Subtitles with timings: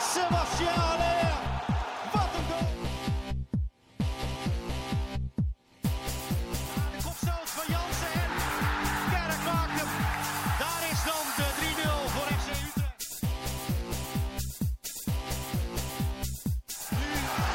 [0.00, 1.32] Haller.
[2.12, 2.68] Wat een goal.
[6.90, 8.30] De kopstoot van Jansen en
[9.10, 9.82] Kerk maakt.
[10.58, 13.22] Daar is dan de 3-0 voor FC Utrecht.
[16.90, 17.08] Nu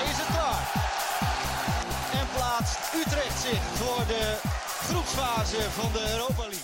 [0.09, 0.65] is het klaar.
[2.19, 4.37] En plaatst Utrecht zich voor de
[4.87, 6.54] groepsfase van de Europa League.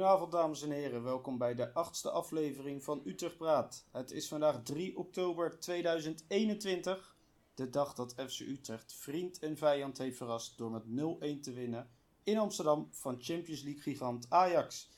[0.00, 3.86] Goedenavond dames en heren, welkom bij de achtste aflevering van Utrecht Praat.
[3.90, 7.16] Het is vandaag 3 oktober 2021,
[7.54, 11.90] de dag dat FC Utrecht vriend en vijand heeft verrast door met 0-1 te winnen
[12.22, 14.90] in Amsterdam van Champions League gigant Ajax.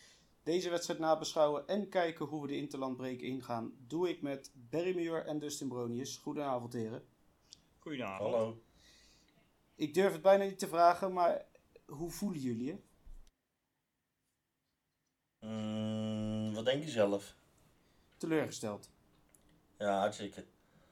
[0.42, 5.26] Deze wedstrijd nabeschouwen en kijken hoe we de interlandbreek ingaan, doe ik met Barry Muur
[5.26, 6.16] en Dustin Bronius.
[6.16, 7.04] Goedenavond heren.
[7.78, 8.34] Goedenavond.
[8.34, 8.62] Hallo.
[9.74, 11.46] Ik durf het bijna niet te vragen, maar
[11.86, 12.90] hoe voelen jullie je?
[15.42, 17.34] Mm, wat denk je zelf?
[18.16, 18.90] Teleurgesteld
[19.78, 20.44] Ja, hartstikke.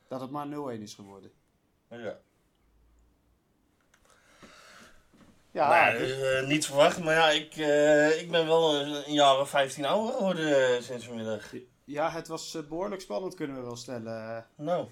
[0.08, 1.32] dat het maar 0-1 is geworden.
[1.88, 2.20] Ja.
[5.52, 9.40] Ja, nee, dus- eh, niet verwacht, maar ja, ik, eh, ik ben wel een jaar
[9.40, 11.52] of 15 ouder geworden eh, sinds vanmiddag.
[11.84, 14.46] Ja, het was eh, behoorlijk spannend, kunnen we wel stellen.
[14.56, 14.88] Nou,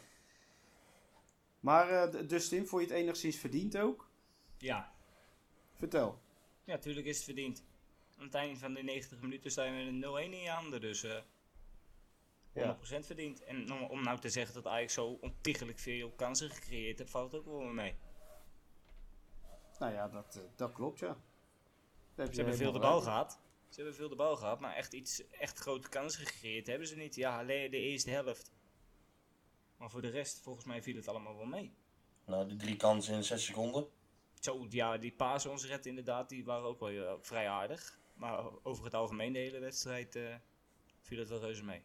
[1.61, 4.09] Maar eh, D- Dustin, vond je het enigszins verdiend ook?
[4.59, 4.93] Ja.
[5.77, 6.19] Vertel.
[6.65, 7.63] ja, natuurlijk is het verdiend.
[8.19, 10.81] Aan het einde van de 90 minuten sta je met een 0-1 in je handen,
[10.81, 11.21] dus eh
[12.59, 13.45] 100% verdiend.
[13.45, 17.35] En om, om nou te zeggen dat Ajax zo ontiegelijk veel kansen gecreëerd heeft, valt
[17.35, 17.95] ook wel mee.
[19.79, 21.17] Nou ja, dat, eh, dat klopt, ja.
[22.15, 23.41] Heb Ze hebben veel de bal gehad.
[23.69, 26.97] Ze hebben veel de bal gehad, maar echt iets, echt grote kansen gecreëerd hebben ze
[26.97, 27.15] niet.
[27.15, 28.53] Ja, alleen de eerste helft.
[29.77, 31.75] Maar voor de rest, volgens mij viel het allemaal wel mee.
[32.25, 33.89] nou, die drie kansen in 6 seconden.
[34.41, 37.98] Zo, ja, die pasen ons redden inderdaad, die waren ook wel eh, vrij aardig.
[38.19, 40.35] Maar over het algemeen, de hele wedstrijd, eh,
[41.01, 41.83] viel het wel reuze mee.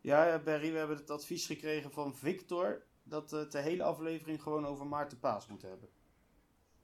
[0.00, 3.82] Ja, ja, Barry, we hebben het advies gekregen van Victor dat we het de hele
[3.82, 5.88] aflevering gewoon over Maarten Paas moeten hebben.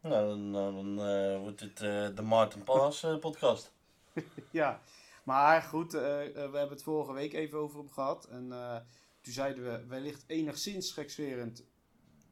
[0.01, 3.73] Nou, dan, dan, dan, eh, wordt dit eh, de Martin Paas eh, podcast.
[4.51, 4.81] Ja,
[5.25, 8.25] maar goed, eh, eh, we hebben het vorige week even over hem gehad.
[8.25, 8.77] En eh,
[9.21, 11.65] toen zeiden we wellicht enigszins gekscherend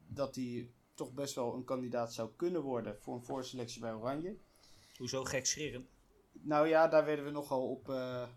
[0.06, 4.36] dat hij toch best wel een kandidaat zou kunnen worden voor een voorselectie bij Oranje.
[4.96, 5.88] Hoezo gek scheren?
[6.32, 8.28] Nou ja, daar werden we nogal op, eh,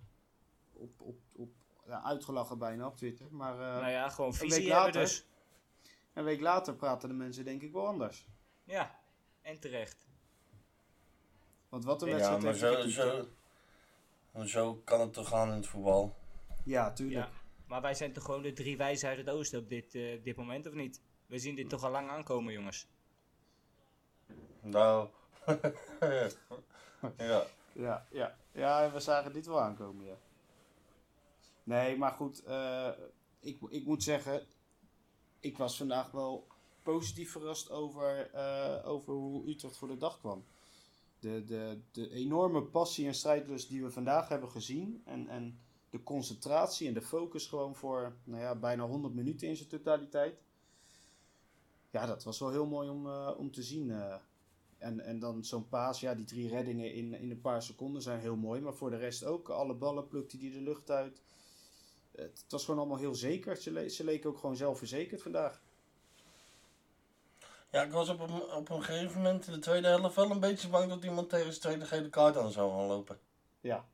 [0.73, 1.49] op, op, op
[1.85, 3.27] ja, uitgelachen bijna op Twitter.
[3.31, 5.01] Maar eh, nou ja, gewoon een visie week hebben later.
[5.01, 5.25] dus.
[6.13, 8.27] een week later praten de mensen denk ik wel anders.
[8.63, 8.99] Ja,
[9.41, 10.07] en terecht.
[11.69, 13.27] Want wat een Ja, wedstrijd maar heeft hij zo,
[14.33, 16.15] zo, zo kan het toch gaan in het voetbal.
[16.63, 17.27] Ja, tuurlijk.
[17.27, 17.31] Ja.
[17.67, 20.35] Maar wij zijn toch gewoon de drie wijzen uit het oosten op dit, eh, dit
[20.35, 21.01] moment, of niet?
[21.25, 22.87] We zien dit toch al lang aankomen, jongens.
[24.61, 25.09] Nou,
[27.17, 27.45] ja.
[27.73, 28.37] Ja, ja.
[28.51, 30.17] ja, we zagen dit wel aankomen, ja.
[31.63, 32.89] Nee, maar goed, eh,
[33.39, 34.45] ik, ik moet zeggen,
[35.39, 36.47] ik was vandaag wel
[36.83, 40.45] positief verrast over, eh, over hoe Utrecht voor de dag kwam.
[41.19, 46.03] De, de, de enorme passie en strijdlust die we vandaag hebben gezien en, en de
[46.03, 50.41] concentratie en de focus gewoon voor nou ja, bijna 100 minuten in zijn totaliteit.
[51.89, 53.91] Ja, dat was wel heel mooi om, eh, om te zien.
[54.83, 58.19] En, en dan zo'n paas, ja, die drie reddingen in, in een paar seconden zijn
[58.19, 58.61] heel mooi.
[58.61, 61.21] Maar voor de rest ook, alle ballen plukte die de lucht uit.
[62.11, 63.55] Het, het was gewoon allemaal heel zeker.
[63.55, 65.61] Ze, le ze leken ook gewoon zelfverzekerd vandaag.
[67.69, 70.39] Ja, ik was op een, op een gegeven moment in de tweede helft wel een
[70.39, 73.19] beetje bang dat iemand tegen zijn tweede gele kaart aan zou gaan lopen.
[73.61, 73.85] Ja.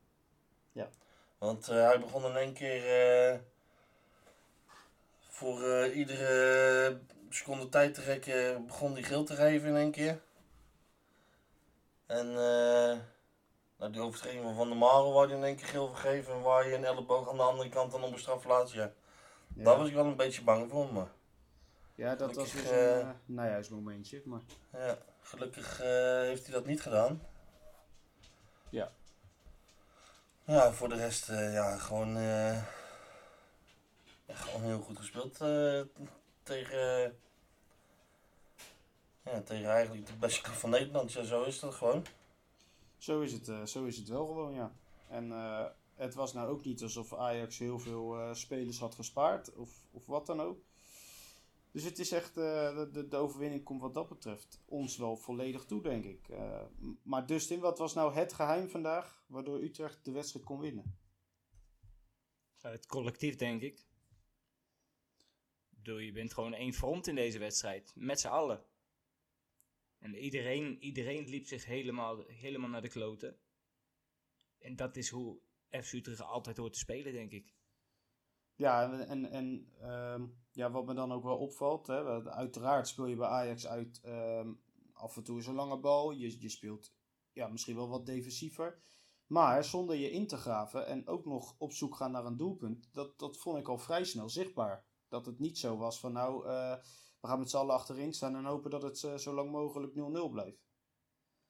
[1.39, 3.39] Want eh, hij begon in één keer eh,
[5.27, 10.21] voor eh, iedere seconde tijd te rekken, begon hij geel te geven in één keer.
[12.09, 12.97] En eh
[13.77, 16.41] nou, die overtreding van Van der Marel waar hij in één keer geel gegeven en
[16.41, 18.71] waar je een elleboog aan de andere kant dan op een straf laat.
[18.71, 18.91] Ja.
[19.55, 21.07] Ja, Daar was ik wel een beetje bang voor, maar
[21.95, 24.21] ja dat was weer gelukkig, zo'n eh, uh, najaarsmomentje.
[24.25, 25.87] Maar ja, gelukkig eh,
[26.19, 27.21] heeft hij dat niet gedaan.
[28.69, 28.91] Ja.
[30.44, 32.63] Ja, voor de rest, eh, ja, gewoon, eh,
[34.25, 35.81] ja, gewoon heel goed gespeeld eh,
[36.44, 37.17] tegen,
[39.31, 41.11] ja, tegen eigenlijk de beste club van Nederland.
[41.11, 42.05] Ja, zo is dat gewoon.
[42.97, 44.75] zo is het, eh, zo is het wel gewoon, ja.
[45.07, 45.65] En eh,
[45.95, 50.05] het was nou ook niet alsof Ajax heel veel eh, spelers had gespaard of, of
[50.05, 50.59] wat dan ook.
[51.71, 55.65] Dus het is echt, eh, de, de, overwinning komt wat dat betreft ons wel volledig
[55.65, 56.29] toe, denk ik.
[56.29, 60.59] Eh, m- maar Dustin, wat was nou het geheim vandaag waardoor Utrecht de wedstrijd kon
[60.59, 60.97] winnen?
[62.61, 63.77] Het collectief, denk ik.
[65.69, 67.91] Ik bedoel, je bent gewoon één front in deze wedstrijd.
[67.95, 68.63] Met z'n allen.
[70.00, 73.40] En iedereen, iedereen liep zich helemaal, helemaal naar de kloten.
[74.57, 77.54] En dat is hoe FC Utrecht altijd hoort te spelen, denk ik.
[78.56, 83.16] Ja, en, en, ehm, ja, wat me dan ook wel opvalt, hè, uiteraard speel je
[83.16, 84.54] bij Ajax uit ehm,
[84.94, 86.12] af en toe is een lange bal.
[86.12, 86.94] Je, je speelt
[87.34, 88.81] ja, misschien wel wat defensiever.
[89.28, 92.90] Maar zonder je in te graven en ook nog op zoek gaan naar een doelpunt,
[92.94, 94.86] dat, dat vond ik al vrij snel zichtbaar.
[95.07, 96.75] Dat het niet zo was van nou, eh,
[97.19, 99.94] we gaan met z'n allen achterin staan en hopen dat het eh, zo lang mogelijk
[99.94, 99.95] 0-0
[100.31, 100.68] blijft.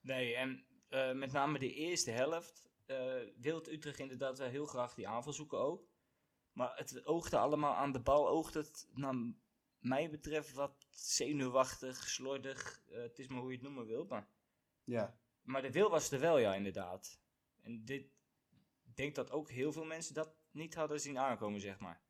[0.02, 4.94] Nee, en eh, met name de eerste helft uh, wil Utrecht inderdaad wel heel graag
[4.94, 5.88] die aanval zoeken ook.
[6.52, 9.16] Maar het oogde allemaal aan de bal, oogde het naar
[9.80, 12.84] mij betreft wat zenuwachtig, slordig.
[12.90, 14.28] het is maar hoe je het noemen wil, maar...
[14.84, 15.20] Ja.
[15.42, 17.20] Maar de wil was er wel, ja, inderdaad.
[17.62, 18.02] En dit,
[18.84, 22.02] ik denk dat ook heel veel mensen dat niet hadden zien aankomen, zeg maar.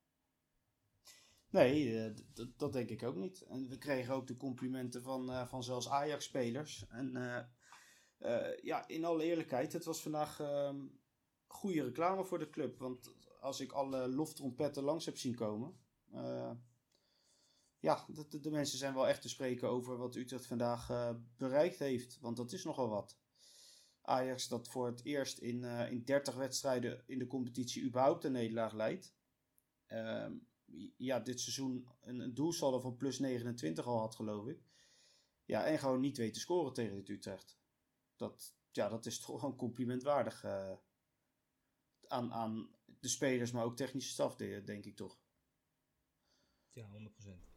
[1.49, 2.15] Nee, uh,
[2.57, 3.41] dat denk ik ook niet.
[3.41, 6.87] En we kregen ook de complimenten van, uh, van zelfs Ajax-spelers.
[6.87, 7.15] En
[8.19, 10.87] uh, ja, in alle eerlijkheid, het was vandaag ehm,
[11.47, 12.79] goede reclame voor de club.
[12.79, 15.77] Want als ik alle loftrompetten langs heb zien komen.
[17.79, 22.17] ja, de, de, mensen zijn wel echt te spreken over wat Utrecht vandaag bereikt heeft.
[22.19, 23.17] Want dat is nogal wat.
[24.01, 28.73] Ajax dat voor het eerst in, in 30 wedstrijden in de competitie überhaupt een nederlaag
[28.73, 29.15] leidt.
[29.87, 30.27] Uh,
[30.97, 34.63] ja, dit seizoen een, een doelsaldo van plus 29 al had, geloof ik.
[35.45, 37.59] Ja, en gewoon niet weten scoren tegen dit Utrecht.
[38.15, 40.71] Dat, ja, dat is toch een complimentwaardig uh,
[42.07, 42.69] aan, aan
[42.99, 45.19] de spelers, maar ook technische staf, denk ik toch.
[46.71, 46.87] Ja,
[47.25, 47.49] 100%.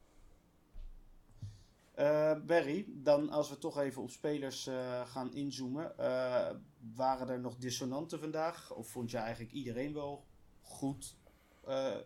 [1.98, 5.94] Uh, Barry, dan als we toch even op spelers uh, gaan inzoomen.
[6.00, 6.50] Uh,
[6.94, 8.72] waren er nog dissonanten vandaag?
[8.74, 10.26] Of vond je eigenlijk iedereen wel
[10.60, 11.16] goed?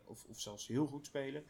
[0.04, 1.44] Of, of zelfs heel goed spelen?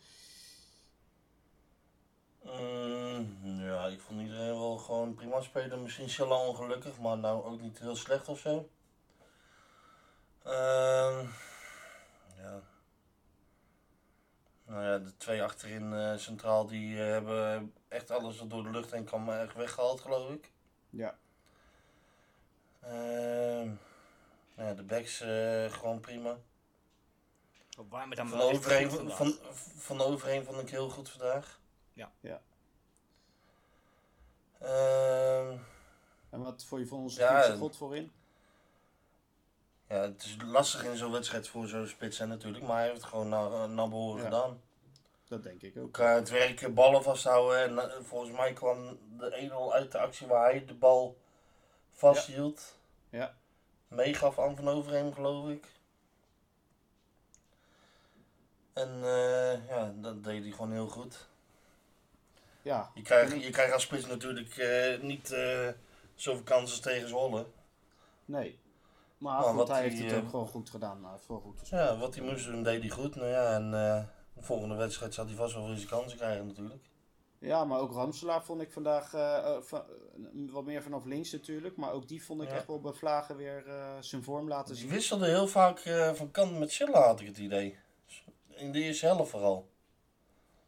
[2.46, 5.82] Mm, ja, ik vond iedereen wel gewoon prima spelen.
[5.82, 8.68] Misschien Shalom ongelukkig, maar nou ook niet heel slecht of zo.
[10.42, 11.26] Ehm,
[12.36, 12.60] ja,
[14.64, 18.90] nou ja, de twee achterin uh, centraal die uh, hebben echt alles door de lucht
[18.90, 20.52] heen kwam echt weggehaald, geloof ik.
[20.90, 21.18] Ja.
[22.84, 23.70] Uh,
[24.56, 25.24] ja, de backs
[25.76, 26.38] gewoon prima.
[27.76, 29.38] Op waar me dan van, overheen, van, van,
[29.76, 31.60] van overheen vond ik heel goed vandaag.
[31.92, 32.12] Ja.
[32.20, 32.40] ja.
[34.58, 35.58] Ehm,
[36.30, 38.12] en wat voor je van onze ja, God voorin?
[39.88, 43.00] Ja, het is lastig in zo'n wedstrijd voor zo'n spits zijn natuurlijk, maar hij heeft
[43.00, 44.24] het gewoon naar, naar behoren Ja.
[44.24, 44.60] gedaan.
[45.28, 45.92] Dat denk ik ook.
[45.92, 50.26] Qua het werken, ballen vasthouden en eh, volgens mij kwam de 1-0 uit de actie
[50.26, 51.18] waar hij de bal
[51.92, 52.78] vasthield.
[53.10, 53.34] Ja.
[53.88, 55.66] Meegaf aan Van Overheem geloof ik.
[58.76, 61.28] En eh, ja, dat deed hij gewoon heel goed.
[62.62, 62.90] Ja.
[62.94, 65.68] Je krijgt, je krijgt als spits natuurlijk eh, niet eh
[66.14, 67.46] zoveel kansen tegen Zwolle.
[68.24, 68.58] Nee.
[69.18, 71.00] Maar Maar goed, wat hij die, heeft het ook gewoon goed gedaan.
[71.26, 71.68] Wel goed.
[71.68, 73.14] Ja, wat hij moest doen deed hij goed.
[73.14, 73.70] Nou ja, en
[74.34, 76.84] de volgende wedstrijd zal hij vast wel weer zijn kansen krijgen natuurlijk.
[77.38, 79.10] Ja, maar ook Ramselaar vond ik vandaag
[79.64, 79.82] van,
[80.50, 81.76] wat meer vanaf links natuurlijk.
[81.76, 82.54] Maar ook die vond ik Ja.
[82.54, 83.64] echt wel bij Vlagen weer
[84.00, 84.92] zijn vorm laten Die zien.
[84.92, 85.78] wisselde heel vaak
[86.14, 87.78] van kant met Silla had ik het idee.
[88.56, 89.70] In de eerste helft vooral.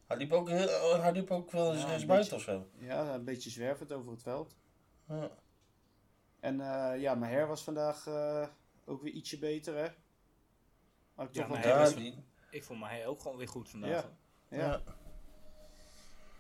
[0.07, 2.53] Hij liep ook, heel, oh, hij liep ook wel eens Ja, eens een buiten beetje.
[2.57, 2.85] of zo.
[2.85, 4.57] Ja, een beetje zwervend over het veld.
[5.09, 5.31] Ja.
[6.41, 8.47] En eh ja, Maher was vandaag eh,
[8.85, 9.89] ook weer ietsje beter, hè?
[11.15, 12.15] Maar ik Ja, toch wel Ja, was- die,
[12.51, 13.91] Ik vond mij ook gewoon weer goed vandaag.
[13.91, 14.57] Ja.
[14.59, 14.65] ja.
[14.67, 14.83] ja.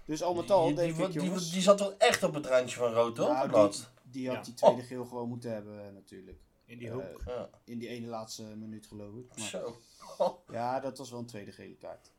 [0.05, 1.51] Dus al met al, die, denk die, ik, die, jongens...
[1.53, 3.29] die zat wel echt op het randje van rood, hoor.
[3.33, 4.43] Nou, die had Ja.
[4.43, 6.39] die tweede geel gewoon moeten hebben, eh, natuurlijk.
[6.65, 7.23] In die Eh, hoek.
[7.27, 7.49] Ja.
[7.65, 9.37] In die ene laatste minuut, geloof ik.
[9.37, 9.77] Maar, Zo.
[10.49, 12.13] ja, dat was wel een tweede gele kaart.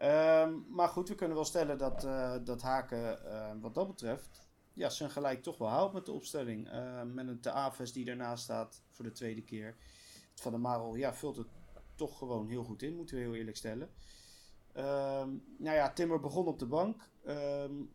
[0.00, 4.48] Ehm, maar goed, we kunnen wel stellen dat, eh, dat Haken, eh, wat dat betreft,
[4.72, 6.68] ja, zijn gelijk toch wel haalt met de opstelling.
[6.68, 9.76] Eh, met een Te Aves die daarnaast staat voor de tweede keer.
[10.34, 11.46] Van der Marel, ja, vult het
[11.94, 13.90] toch gewoon heel goed in, moeten we heel eerlijk stellen.
[14.72, 15.28] Ehm,
[15.58, 17.08] nou ja, Timmer begon op de bank.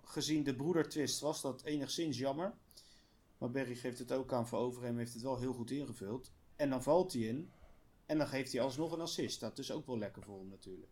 [0.04, 2.54] Gezien de broedertwist was dat enigszins jammer.
[3.38, 6.32] Maar Berry geeft het ook aan voor Overheem, heeft het wel heel goed ingevuld.
[6.56, 7.52] En dan valt hij in.
[8.06, 9.40] En dan geeft hij alsnog een assist.
[9.40, 10.92] Dat is ook wel lekker voor hem natuurlijk.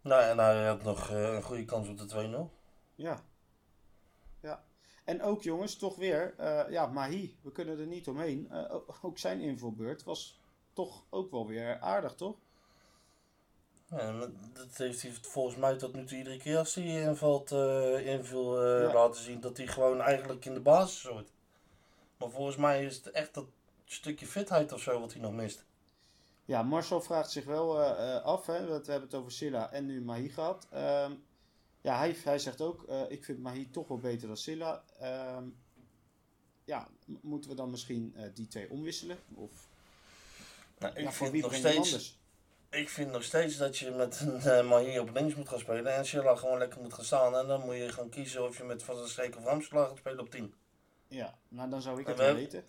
[0.00, 2.54] Nou, en hij had nog eh, een goede kans op de 2-0.
[2.94, 3.22] Ja.
[4.40, 4.64] Ja.
[5.04, 8.50] En ook jongens, toch weer, eh, ja, Mahi, we kunnen er niet omheen.
[8.50, 10.40] Eh, ook zijn invalbeurt was
[10.72, 12.36] toch ook wel weer aardig, toch?
[13.88, 14.12] Ja,
[14.52, 18.92] dat heeft hij volgens mij tot nu toe iedere keer als hij invalt, Ja.
[18.92, 21.32] laten zien dat hij gewoon eigenlijk in de basis hoort.
[22.16, 23.46] Maar volgens mij is het echt dat
[23.94, 25.64] stukje fitheid of zo wat hij nog mist.
[26.44, 29.72] Ja, Marcel vraagt zich wel eh, eh, af, hè, want we hebben het over Silla
[29.72, 30.66] en nu Mahi gehad.
[30.70, 31.12] Ehm,
[31.80, 34.84] ja, hij, hij zegt ook, eh, ik vind Mahi toch wel beter dan Silla.
[35.00, 35.44] Ehm,
[36.64, 36.88] ja,
[37.20, 39.18] moeten we dan misschien die twee omwisselen?
[39.34, 39.68] Of
[40.78, 42.18] Nou, ik ja, vind nog steeds?
[42.70, 45.94] Ik vind nog steeds dat je met een uh, Mahier op links moet gaan spelen
[45.94, 47.36] en Silla gewoon lekker moet gaan staan.
[47.36, 49.96] En dan moet je gaan kiezen of je met Van der Streek of Ramselaar gaat
[49.96, 50.54] spelen op 10.
[51.08, 52.64] Ja, nou dan zou ik En het we wel weten.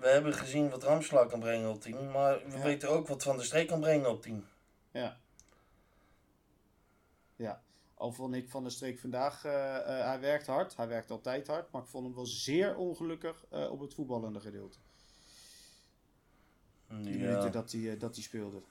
[0.00, 2.62] We hebben gezien wat Ramselaar kan brengen op 10, maar we Ja.
[2.62, 4.46] weten ook wat Van der Streek kan brengen op 10.
[4.92, 5.20] Ja.
[7.36, 7.62] Ja.
[7.94, 10.76] Al vond ik Van der Streek vandaag, eh, eh, hij werkt hard.
[10.76, 11.70] Hij werkt altijd hard.
[11.70, 14.78] Maar ik vond hem wel zeer ongelukkig eh, op het voetballende gedeelte.
[16.88, 18.62] Die minuten dat hij, dat hij speelde.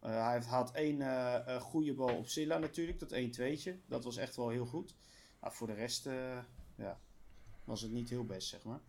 [0.00, 2.98] Hij had één goede bal op Silla natuurlijk.
[2.98, 3.76] Dat 1-2'tje.
[3.86, 4.94] Dat was echt wel heel goed.
[5.40, 6.04] Maar voor de rest
[6.76, 7.00] ja,
[7.64, 8.80] was het niet heel best, zeg maar.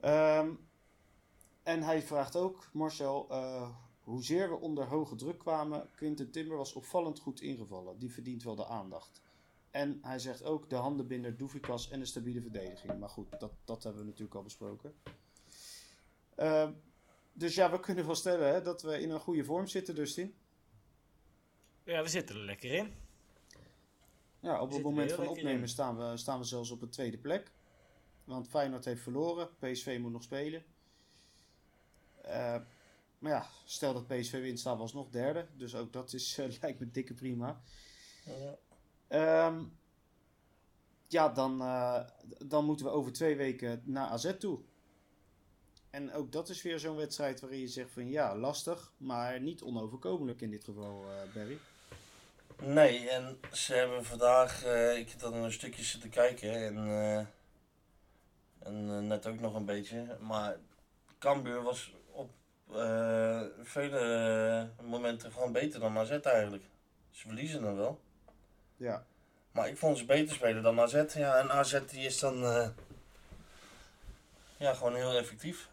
[0.00, 0.50] Ehm,
[1.62, 3.68] en hij vraagt ook, Marcel, eh,
[4.00, 5.90] hoezeer we onder hoge druk kwamen.
[5.94, 7.98] Quinten Timber was opvallend goed ingevallen.
[7.98, 9.22] Die verdient wel de aandacht.
[9.70, 12.98] En hij zegt ook de handenbinder Doefikas en de stabiele verdediging.
[12.98, 14.94] Maar goed, dat, dat hebben we natuurlijk al besproken.
[16.34, 16.72] Ehm,
[17.32, 20.34] dus ja, we kunnen wel stellen hè, dat we in een goede vorm zitten, Dustin.
[21.84, 22.94] Ja, we zitten er lekker in.
[24.40, 25.68] Ja, op het moment van opnemen in.
[25.68, 27.52] staan we, staan we zelfs op de tweede plek.
[28.24, 29.48] Want Feyenoord heeft verloren.
[29.58, 30.64] PSV moet nog spelen.
[32.22, 32.56] Eh,
[33.18, 35.46] maar ja, stel dat PSV wint, staan we alsnog derde.
[35.56, 37.60] Dus ook dat is, eh, lijkt me dikke prima.
[38.24, 38.56] Ja.
[39.08, 39.62] Ehm,
[41.06, 42.00] ja, dan, eh,
[42.46, 44.60] dan moeten we over twee weken naar AZ toe.
[45.90, 49.62] En ook dat is weer zo'n wedstrijd waarin je zegt van ja, lastig, maar niet
[49.62, 51.58] onoverkomelijk in dit geval, Barry.
[52.62, 54.64] Nee, en ze hebben vandaag,
[54.96, 56.76] ik heb dan een stukje zitten kijken en,
[58.62, 60.56] en eh, net ook nog een beetje, maar
[61.18, 62.30] Cambuur was op
[62.72, 63.98] eh, vele
[64.78, 66.64] eh, momenten gewoon beter dan AZ eigenlijk.
[67.10, 68.00] Ze verliezen dan wel.
[68.76, 69.04] Ja,
[69.52, 71.04] Maar ik vond ze beter spelen dan AZ.
[71.14, 72.36] Ja, en AZ die is dan
[74.56, 75.68] ja, gewoon heel effectief.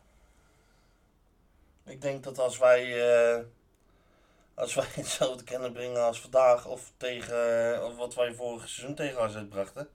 [1.83, 3.05] Ik denk dat als wij,
[4.53, 9.21] als wij hetzelfde kennen brengen als vandaag, of tegen of wat wij vorig seizoen tegen
[9.21, 9.89] AZ brachten.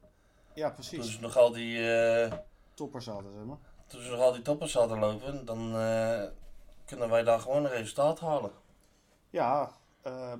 [0.54, 1.12] ja precies.
[1.12, 1.78] ze nog al die,
[2.74, 3.58] Toppers hadden, zeg maar.
[3.86, 6.24] toen ze nog al die toppers hadden lopen, dan eh,
[6.84, 8.52] kunnen wij daar gewoon een resultaat halen.
[9.30, 10.32] Ja, eh,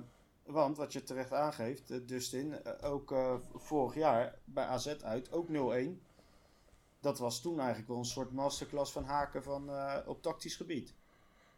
[0.43, 5.47] want wat je terecht aangeeft, eh, Dustin, ook eh, vorig jaar bij AZ uit, ook
[5.49, 6.01] 0-1.
[6.99, 10.93] Dat was toen eigenlijk wel een soort masterclass van Haken van, eh, op tactisch gebied.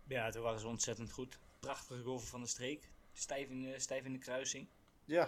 [0.08, 1.40] Ja, toen waren ze ontzettend goed.
[1.60, 2.90] Prachtige goal van de streek.
[3.14, 4.68] Stijf in, de, stijf in de kruising.
[5.06, 5.28] Ja,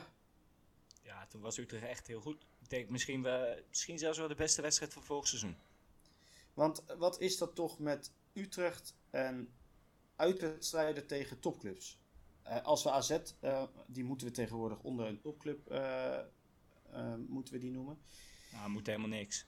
[1.07, 2.45] Ja, toen was Utrecht echt heel goed.
[2.61, 5.55] Ik denk misschien, wel, misschien zelfs wel de beste wedstrijd van vorig seizoen.
[6.53, 9.49] want wat is dat toch met Utrecht en
[10.15, 11.99] uitwedstrijden tegen topclubs?
[12.43, 16.19] Eh, als we AZ, eh, die moeten we tegenwoordig onder een topclub, eh,
[17.27, 17.97] moeten we die noemen.
[18.51, 19.45] Nou, moet helemaal niks.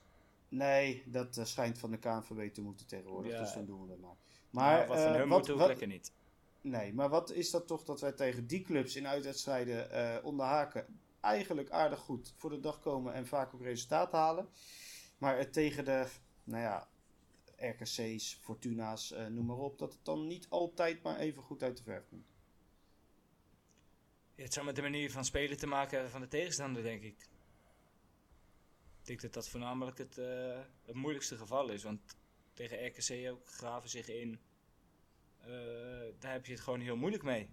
[0.48, 3.40] Nee, dat schijnt van de KNVB te moeten tegenwoordig, Ja.
[3.40, 4.16] dus dan doen we dat maar.
[4.50, 6.12] Maar Maar wat van hun wat, moet ook wat- lekker niet.
[6.60, 10.46] Nee, maar wat is dat toch dat wij tegen die clubs in uitwedstrijden eh onder
[10.46, 14.48] haken eigenlijk aardig goed voor de dag komen en vaak ook resultaat halen.
[15.18, 16.06] Maar tegen de,
[16.44, 16.88] nou ja,
[17.56, 21.76] RKC's, Fortuna's, eh, noem maar op, dat het dan niet altijd maar even goed uit
[21.76, 22.28] de verf komt.
[24.34, 27.28] Het zou met de manier van spelen te maken hebben van de tegenstander, denk ik.
[29.00, 31.82] Ik denk dat dat voornamelijk het, eh, het moeilijkste geval is.
[31.82, 32.16] Want
[32.52, 34.40] tegen RKC ook graven zich in.
[35.38, 35.48] Eh,
[36.18, 37.50] daar heb je het gewoon heel moeilijk mee.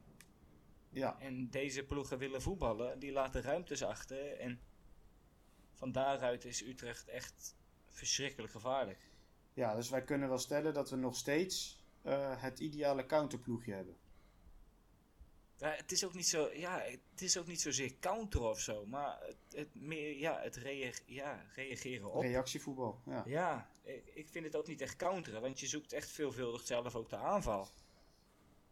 [0.90, 4.38] Ja, En deze ploegen willen voetballen, die laten ruimtes achter.
[4.40, 4.60] En
[5.74, 7.56] van daaruit is Utrecht echt
[7.88, 9.00] verschrikkelijk gevaarlijk.
[9.54, 13.98] ja, dus wij kunnen wel stellen dat we nog steeds eh, het ideale counterploegje hebben.
[15.58, 16.80] Ja, het is ook niet zo, ja,
[17.12, 21.02] het is ook niet zozeer counter of zo, maar het, het meer, ja, het reage-
[21.06, 22.22] ja, reageren op.
[22.22, 23.24] Reactievoetbal, ja.
[23.26, 26.96] Ja, ik, ik vind het ook niet echt counteren, want je zoekt echt veelvuldig zelf
[26.96, 27.68] ook de aanval.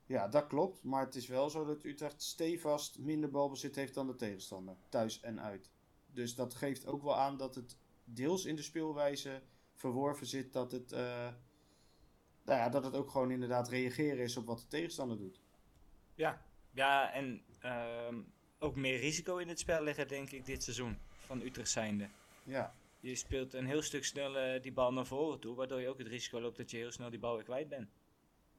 [0.05, 0.83] Ja, dat klopt.
[0.83, 4.75] Maar het is wel zo dat Utrecht stevast minder balbezit heeft dan de tegenstander.
[4.89, 5.71] Thuis en uit.
[6.11, 9.41] Dus dat geeft ook wel aan dat het deels in de speelwijze
[9.73, 10.53] verworven zit.
[10.53, 11.33] Dat het, eh,
[12.43, 15.41] nou ja, dat het ook gewoon inderdaad reageren is op wat de tegenstander doet.
[16.15, 18.21] Ja, ja en ehm,
[18.59, 20.97] ook meer risico in het spel leggen, denk ik, dit seizoen.
[21.17, 22.09] Van Utrecht zijnde.
[22.43, 25.97] Ja, Je speelt een heel stuk sneller die bal naar voren toe, waardoor je ook
[25.97, 27.89] het risico loopt dat je heel snel die bal weer kwijt bent.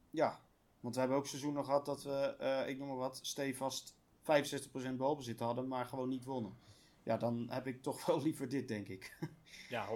[0.09, 0.45] ja.
[0.87, 4.97] Want we hebben ook seizoenen gehad dat we, eh, ik noem maar wat, stevast 65%
[4.97, 6.57] balbezit hadden, maar gewoon niet wonnen.
[7.03, 9.17] Ja, dan heb ik toch wel liever dit, denk ik.
[9.69, 9.91] Ja, 100%.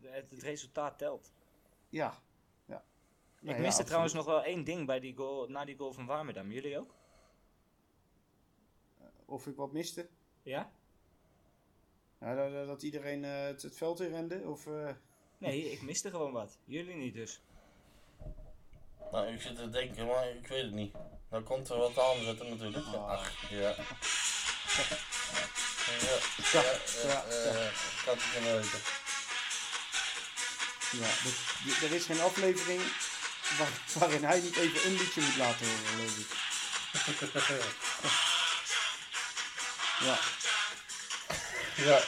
[0.00, 1.32] Het, het resultaat telt.
[1.88, 2.22] ja.
[2.66, 2.84] ja.
[3.40, 6.50] ik miste trouwens nog wel één ding bij die goal, na die goal van Warmerdam.
[6.52, 6.94] Jullie ook?
[9.24, 10.08] Of ik wat miste?
[10.42, 10.72] Ja?
[12.20, 14.48] Ja, dat, dat iedereen eh, het, het veld in rende?
[14.48, 14.66] Of...
[14.66, 14.94] eh,
[15.38, 16.58] Nee, ik miste gewoon wat.
[16.64, 17.42] Jullie niet dus.
[19.14, 20.94] Nou, ik zit te denken, maar ik weet het niet.
[21.30, 22.86] Nou komt er wat aan zetten natuurlijk.
[22.86, 23.10] Ah.
[23.10, 23.58] Ach, ja.
[23.58, 23.74] Ja,
[26.52, 26.62] Ja,
[27.02, 27.70] ja, ja,
[28.04, 28.80] het weten.
[30.90, 31.08] Ja,
[31.64, 32.80] dit- er is geen aflevering
[33.58, 36.28] waar- waarin hij niet even een liedje moet laten horen, geloof ik.
[40.00, 40.18] Ja.
[41.84, 42.00] Ja.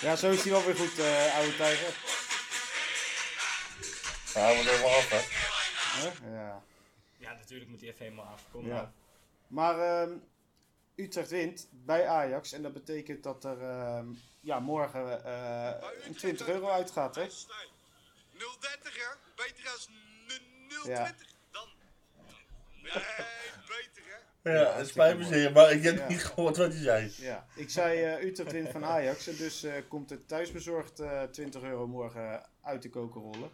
[0.00, 1.94] ja, zo is hij wel weer goed, eh oude tijger.
[4.36, 5.20] Ja, hij moet even af, hè.
[6.36, 6.62] Ja.
[7.18, 8.42] Ja, natuurlijk moet hij even helemaal af.
[8.50, 8.92] Kom Ja.
[9.46, 10.16] Maar ehm,
[10.94, 14.06] Utrecht wint bij Ajax en dat betekent dat er ehm,
[14.40, 15.72] ja, morgen eh,
[16.06, 17.22] een 20 euro uitgaat, hè?
[17.22, 19.14] 030 hè?
[19.36, 19.88] Beter als
[20.68, 21.12] 020 Ja.
[21.50, 21.68] dan.
[22.82, 22.92] Nee,
[23.66, 24.02] beter
[24.42, 24.50] hè?
[24.52, 26.08] Ja, Ja, het spijt me zeer, maar ik heb Ja.
[26.08, 27.12] niet gehoord wat hij zei.
[27.16, 31.22] Ja, ik zei eh, Utrecht wint van Ajax en dus eh, komt het thuisbezorgd eh
[31.22, 33.50] 20 euro morgen uit de koker rollen.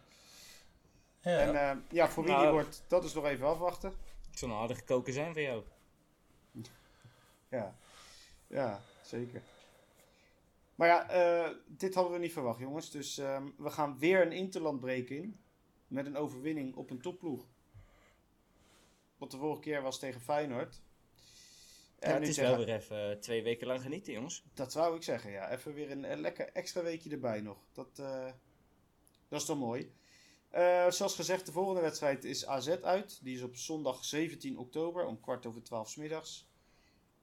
[1.23, 1.39] Ja.
[1.39, 2.53] En eh, ja, voor wie die Nou.
[2.55, 3.93] wordt, dat is nog even afwachten.
[4.31, 5.63] Het zal een aardige koken zijn voor jou.
[7.49, 7.77] Ja,
[8.47, 9.43] ja zeker.
[10.75, 12.91] Maar ja, eh, dit hadden we niet verwacht, jongens.
[12.91, 15.41] Dus ehm, we gaan weer een interland breken in.
[15.89, 17.47] Met een overwinning op een topploeg.
[19.17, 20.81] Wat de vorige keer was tegen Feyenoord.
[21.99, 24.45] En Ja, het is tegen- wel weer even eh, twee weken lang genieten, jongens.
[24.55, 25.51] Dat zou ik zeggen, ja.
[25.51, 27.59] Even weer een, een lekker extra weekje erbij nog.
[27.73, 28.31] Dat, eh,
[29.29, 29.93] dat is toch mooi.
[30.53, 33.19] Eh, zoals gezegd, de volgende wedstrijd is AZ uit.
[33.23, 36.51] Die is op zondag 17 oktober om kwart over twaalf 's middags.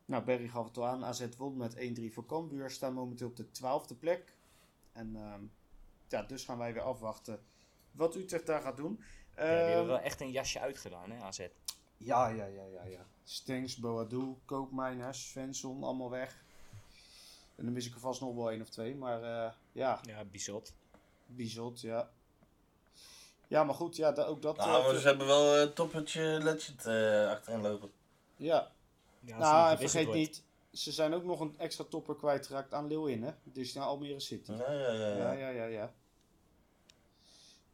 [0.05, 1.05] Nou, Berry gaf het al aan.
[1.05, 2.69] AZ won met 1-3 voor Cambuur.
[2.71, 4.35] Staan momenteel op de twaalfde plek.
[4.91, 5.41] En ehm,
[6.07, 7.39] ja, dus gaan wij weer afwachten
[7.91, 8.99] wat Utrecht daar gaat doen.
[9.35, 11.47] Ja, die hebben Ehm, wel echt een jasje uitgedaan, hè, AZ.
[11.97, 13.05] ja, ja, ja, ja, ja.
[13.23, 16.43] Stengs, Boadu, Koopmeiners, Svensson, allemaal weg.
[17.55, 18.95] En dan mis ik er vast nog wel één of twee.
[18.95, 20.73] Maar eh, ja, Ja, bizot.
[21.25, 22.11] Bizot, ja.
[23.49, 24.57] Ja, maar goed, ja, da- ook dat...
[24.57, 27.91] Nou, eh, maar ze hebben wel een toppertje legend eh achterin lopen.
[28.35, 28.71] ja,
[29.19, 33.31] nou, en vergeet niet, ze zijn ook nog een extra topper kwijtgeraakt aan Leeuwin, hè.
[33.43, 34.51] Dus naar Almere City.
[34.51, 35.07] Ja, ja, ja.
[35.07, 35.31] Ja, ja.
[35.33, 35.93] ja, ja, ja.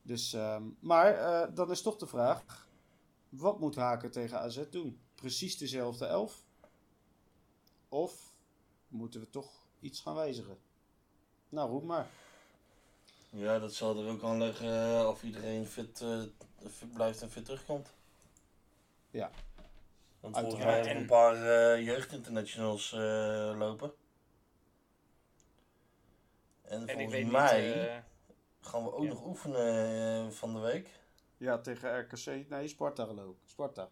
[0.01, 2.67] Dus, ehm, maar eh, dan is toch de vraag,
[3.29, 4.99] wat moet Haken tegen AZ doen?
[5.15, 6.43] Precies dezelfde elf?
[7.89, 8.33] Of
[8.87, 10.57] moeten we toch iets gaan wijzigen?
[11.49, 12.07] Nou, roep maar.
[13.37, 16.21] Ja, dat zal er ook aan liggen eh, of iedereen fit, eh,
[16.69, 17.93] fit blijft en fit terugkomt.
[19.09, 19.31] Ja.
[20.19, 20.85] Want volgens Uiteraard.
[20.85, 23.93] mij hebben we een paar eh, jeugdinternationals eh, lopen.
[26.61, 28.03] En, volgens mij niet...
[28.59, 29.09] gaan we ook ja.
[29.09, 30.89] nog oefenen van de week.
[31.37, 33.41] Ja, tegen RKC, nee, Sparta geloof ik.
[33.45, 33.89] Sparta.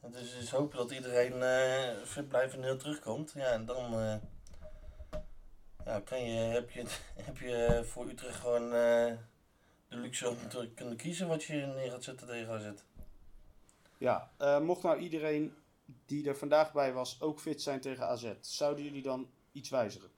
[0.00, 3.32] Dus is hopen dat iedereen eh, fit blijft en heel terugkomt.
[3.34, 4.20] Ja, en dan
[5.84, 6.84] eh, ja, kan je, heb, je,
[7.28, 9.16] heb je voor Utrecht gewoon eh,
[9.88, 12.70] de luxe om te kunnen kiezen wat je neer gaat zetten tegen AZ.
[13.98, 15.54] Ja, eh, mocht nou iedereen
[16.06, 20.10] die er vandaag bij was ook fit zijn tegen AZ, zouden jullie dan iets wijzigen?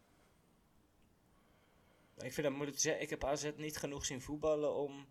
[2.16, 3.02] ik vind dat moeilijk te zeggen.
[3.02, 5.06] Ik heb AZ niet genoeg zien voetballen om...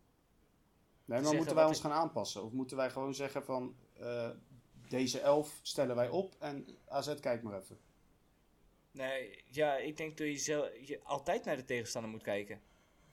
[1.05, 2.43] Nee, maar moeten wij ons ik- gaan aanpassen?
[2.43, 4.29] Of moeten wij gewoon zeggen van eh,
[4.89, 7.79] deze elf stellen wij op en AZ kijkt maar even?
[8.93, 12.61] Nee, ja, ik denk dat je, zelf, je altijd naar de tegenstander moet kijken.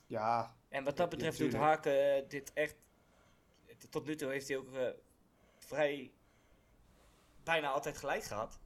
[0.07, 1.53] Ja, En wat dat Ja, betreft doet.
[1.53, 2.77] Haken eh, dit echt...
[3.90, 4.88] Tot nu toe heeft hij ook eh,
[5.59, 6.11] vrij...
[7.45, 8.59] Bijna altijd gelijk gehad.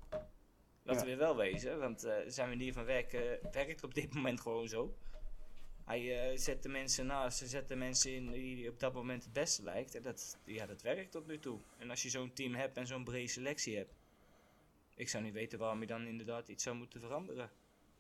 [0.83, 1.13] Laten Ja.
[1.13, 4.97] we wel wezen, want eh, zijn manier van werken werkt op dit moment gewoon zo.
[5.85, 9.33] Hij zet de mensen naast, hij zet de mensen in die op dat moment het
[9.33, 9.95] beste lijkt.
[9.95, 11.61] En dat, ja, dat werkt tot nu toe.
[11.79, 13.95] En als je zo'n team hebt en zo'n brede selectie hebt.
[14.95, 17.51] Ik zou niet weten waarom je dan inderdaad iets zou moeten veranderen.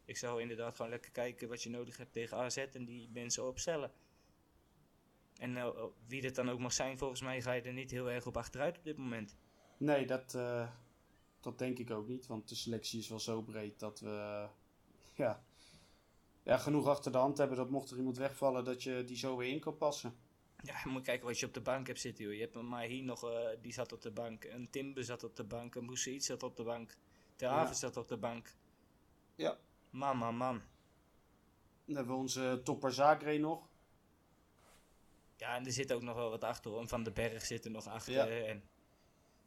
[0.05, 3.47] Ik zou inderdaad gewoon lekker kijken wat je nodig hebt tegen AZ en die mensen
[3.47, 3.93] opstellen.
[5.39, 8.11] En eh, wie dat dan ook mag zijn, volgens mij ga je er niet heel
[8.11, 9.37] erg op achteruit op dit moment.
[9.77, 10.71] nee, dat, eh,
[11.41, 12.27] dat denk ik ook niet.
[12.27, 14.49] Want de selectie is wel zo breed dat we
[15.15, 15.45] ja,
[16.43, 19.37] ja, genoeg achter de hand hebben dat mocht er iemand wegvallen, dat je die zo
[19.37, 20.15] weer in kan passen.
[20.65, 22.25] Ja, je moet kijken wat je op de bank hebt zitten.
[22.25, 22.35] Joh.
[22.35, 24.45] Je hebt een Mahi nog, eh, die zat op de bank.
[24.45, 25.75] Een Timber zat op de bank.
[25.75, 26.97] Een Boussaïd zat op de bank.
[27.37, 27.73] Ter Ja.
[27.73, 28.55] Zat op de bank.
[29.35, 29.59] Ja.
[29.91, 30.63] Man, man, man.
[31.85, 33.69] Dan hebben we onze topper Zagre nog.
[35.37, 36.71] Ja, en er zit ook nog wel wat achter.
[36.71, 36.89] hoor.
[36.89, 38.13] Van den Berg zit er nog achter.
[38.13, 38.27] Ja.
[38.29, 38.63] En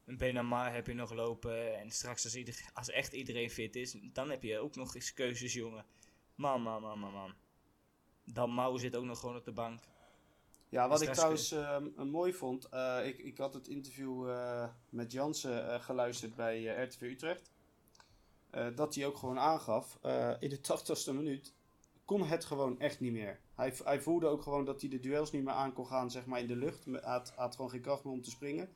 [0.06, 1.78] een Benamar heb je nog lopen.
[1.78, 5.14] En straks als, ieder, als echt iedereen fit is, dan heb je ook nog eens
[5.14, 5.86] keuzes, jongen.
[6.36, 7.34] Man, man, man, man, man.
[8.26, 9.82] Dan Mouw zit ook nog gewoon op de bank.
[10.70, 15.12] Ja, wat ik trouwens ehm, mooi vond, eh, ik, ik had het interview eh, met
[15.12, 17.52] Jansen eh, geluisterd bij RTV Utrecht.
[18.76, 20.00] Dat hij ook gewoon aangaf,
[20.40, 21.54] in de 80ste minuut
[22.06, 23.40] kon het gewoon echt niet meer.
[23.56, 26.26] Hij, hij voelde ook gewoon dat hij de duels niet meer aan kon gaan zeg
[26.26, 26.86] maar, in de lucht.
[26.86, 28.70] Hij had, had gewoon geen kracht meer om te springen.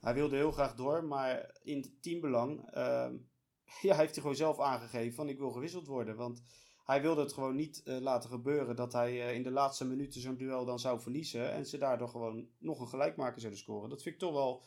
[0.00, 3.16] Hij wilde heel graag door, maar in het teambelang ehm,
[3.82, 6.16] ja, heeft hij gewoon zelf aangegeven van ik wil gewisseld worden.
[6.16, 6.42] Want
[6.84, 10.20] hij wilde het gewoon niet eh, laten gebeuren dat hij eh, in de laatste minuten
[10.20, 11.52] zo'n duel dan zou verliezen.
[11.52, 13.88] En ze daardoor gewoon nog een gelijkmaker zouden scoren.
[13.88, 14.64] Dat vind ik toch wel,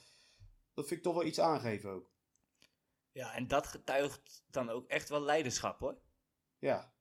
[0.73, 2.11] dat vind ik toch wel iets aangeven ook.
[3.11, 5.97] Ja, en dat getuigt dan ook echt wel leiderschap hoor.
[6.59, 6.93] Ja,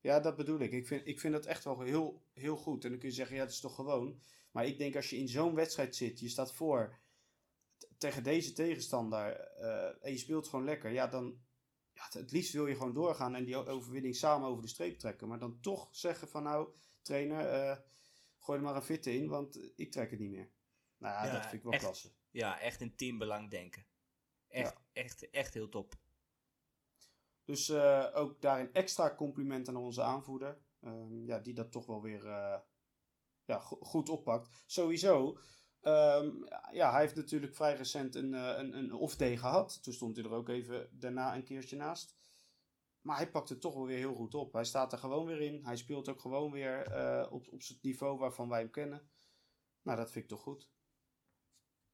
[0.00, 0.72] ja dat bedoel ik.
[0.72, 2.84] Ik vind, ik vind dat echt wel heel, heel goed.
[2.84, 4.20] En dan kun je zeggen, ja, dat is toch gewoon.
[4.50, 6.98] Maar ik denk als je in zo'n wedstrijd zit, je staat voor
[7.98, 11.38] tegen deze tegenstander eh, en je speelt gewoon lekker, ja, dan
[11.94, 15.28] ja, het- liefst wil je gewoon doorgaan en die overwinning samen over de streep trekken.
[15.28, 17.76] Maar dan toch zeggen van nou, trainer, eh,
[18.38, 20.50] gooi er maar een fitte in, want ik trek het niet meer.
[20.98, 21.82] Nou ja, dat vind ik wel echt.
[21.82, 22.12] klasse.
[22.30, 23.86] Ja, echt in teambelang denken.
[24.48, 25.94] Echt, echt, echt heel top.
[27.44, 30.58] Dus eh, ook daarin extra compliment aan onze aanvoerder.
[30.80, 32.58] Ehm, ja, die dat toch wel weer eh,
[33.44, 34.62] ja, go- goed oppakt.
[34.66, 35.38] Sowieso.
[35.84, 36.30] Ehm,
[36.72, 39.82] ja, hij heeft natuurlijk vrij recent een, eh, een, een off-day gehad.
[39.82, 42.16] Toen stond hij er ook even daarna een keertje naast.
[43.00, 44.52] Maar hij pakt het toch wel weer heel goed op.
[44.52, 45.64] Hij staat er gewoon weer in.
[45.64, 49.10] Hij speelt ook gewoon weer eh, op, op het niveau waarvan wij hem kennen.
[49.82, 50.72] Nou, dat vind ik toch goed.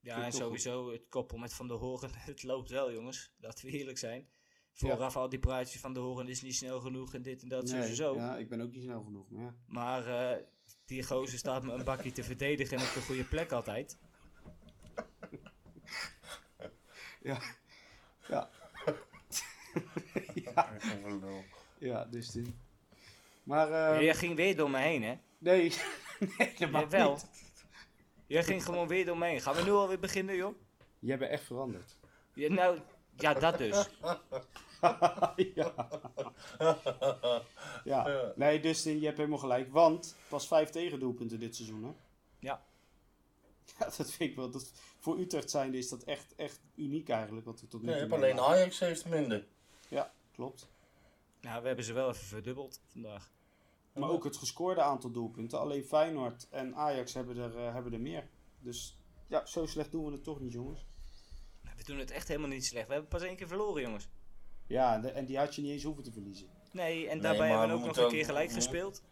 [0.00, 2.10] Ja, en sowieso het koppel met Van der Horen.
[2.30, 3.34] Het loopt wel, jongens.
[3.38, 4.30] Laten we eerlijk zijn.
[4.72, 7.62] Vooraf al die praatjes van de Horen is niet snel genoeg en dit en dat,
[7.62, 8.14] Nee, sowieso.
[8.14, 9.30] Ja, ik ben ook niet snel genoeg.
[9.30, 9.54] Maar ja.
[9.66, 10.06] Maar
[10.36, 10.42] eh,
[10.84, 13.98] die gozer staat me een bakje te verdedigen en op de goede plek altijd.
[17.22, 17.40] Ja.
[18.28, 18.50] Ja.
[20.44, 20.70] ja.
[21.78, 22.54] Ja, dus die.
[23.42, 25.14] Maar, eh, Jij ging weer door me heen, hè?
[25.38, 25.60] nee,
[26.38, 27.12] nee, helemaal Jawel.
[27.12, 27.28] niet.
[28.26, 29.40] Jij ging gewoon weer door me heen.
[29.40, 30.54] Gaan we nu alweer beginnen, joh?
[30.98, 31.98] Jij bent echt veranderd.
[32.34, 32.78] Ja, nou,
[33.16, 33.88] ja, dat dus.
[35.54, 35.88] ja.
[37.84, 38.32] ja.
[38.36, 39.72] Nee, Dustin, je hebt helemaal gelijk.
[39.72, 41.90] Want pas vijf tegendoelpunten dit seizoen, hè?
[42.38, 42.64] Ja.
[43.78, 44.50] Ja, dat vind ik wel.
[44.50, 47.46] Dat, voor Utrecht zijnde is dat echt, echt uniek eigenlijk.
[47.46, 48.54] Wat we tot nu Nee, toe alleen meemaken.
[48.54, 49.46] Ajax heeft minder.
[49.88, 50.68] Ja, klopt.
[51.40, 53.30] Nou, we hebben ze wel even verdubbeld vandaag.
[53.92, 55.58] Maar ook het gescoorde aantal doelpunten.
[55.58, 58.28] Alleen Feyenoord en Ajax hebben er, eh, hebben er meer.
[58.58, 60.86] Dus ja, zo slecht doen we het toch niet, jongens.
[61.76, 62.86] We doen het echt helemaal niet slecht.
[62.86, 64.08] We hebben pas één keer verloren, jongens.
[64.66, 66.46] Ja, en, de- en die had je niet eens hoeven te verliezen.
[66.72, 69.02] Nee, en daarbij maar hebben we ook nog een ook- keer gelijk we- gespeeld.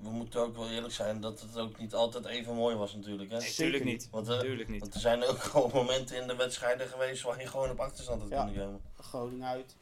[0.00, 3.30] We moeten ook wel eerlijk zijn dat het ook niet altijd even mooi was natuurlijk.
[3.30, 3.36] Hè?
[3.38, 4.08] Nee, zeker tuurlijk niet.
[4.10, 4.80] Want, eh, Tuurlijk niet.
[4.80, 8.20] Want er zijn ook gewoon momenten in de wedstrijden geweest waar je gewoon op achterstand
[8.22, 8.44] had Ja.
[8.44, 8.80] kunnen komen.
[8.96, 9.76] Groningen uit.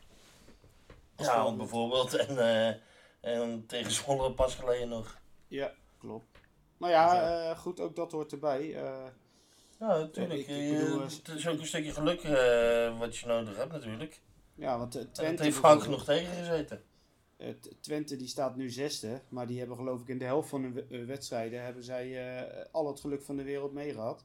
[1.16, 1.56] Als Ja, voorbeeld.
[1.56, 2.14] bijvoorbeeld.
[2.14, 2.74] En, eh,
[3.20, 5.20] en tegen Zwolle pas geleden nog.
[5.48, 6.38] Ja, klopt.
[6.78, 8.74] Nou ja, eh, goed, ook dat hoort erbij.
[9.84, 10.40] Eh, Ja, natuurlijk.
[10.40, 13.72] ik- ik bedoel, eh, het is ook een stukje geluk eh, wat je nodig hebt
[13.72, 14.20] natuurlijk.
[14.54, 16.82] ja, want eh, En Twente, heeft bijvoorbeeld, genoeg tegengezeten.
[17.36, 17.48] eh,
[17.80, 20.72] Twente die staat nu zesde, maar die hebben geloof ik in de helft van hun
[20.72, 24.24] we- eh, wedstrijden hebben zij eh, al het geluk van de wereld meegehad.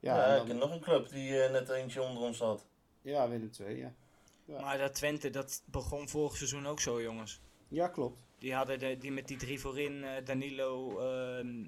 [0.00, 2.36] Ja, Ja, en ik dan- heb nog een club die eh, net eentje onder ons
[2.38, 2.66] zat.
[3.02, 3.92] ja Willem II, ja.
[4.44, 4.60] Ja.
[4.60, 7.40] Maar dat Twente, dat begon vorig seizoen ook zo, jongens.
[7.68, 8.18] Ja, klopt.
[8.38, 11.64] Die hadden de, die met die drie voorin, eh, Danilo, ehm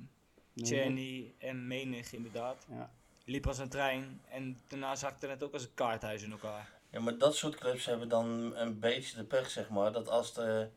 [0.52, 2.66] Nee, Czerny en Menig inderdaad.
[2.70, 2.90] Ja.
[3.28, 6.70] Liep als een trein en daarna zakte het ook als een kaarthuis in elkaar.
[6.90, 9.92] Ja, maar dat soort clubs hebben dan een beetje de pech, zeg maar.
[9.92, 10.70] Dat als er,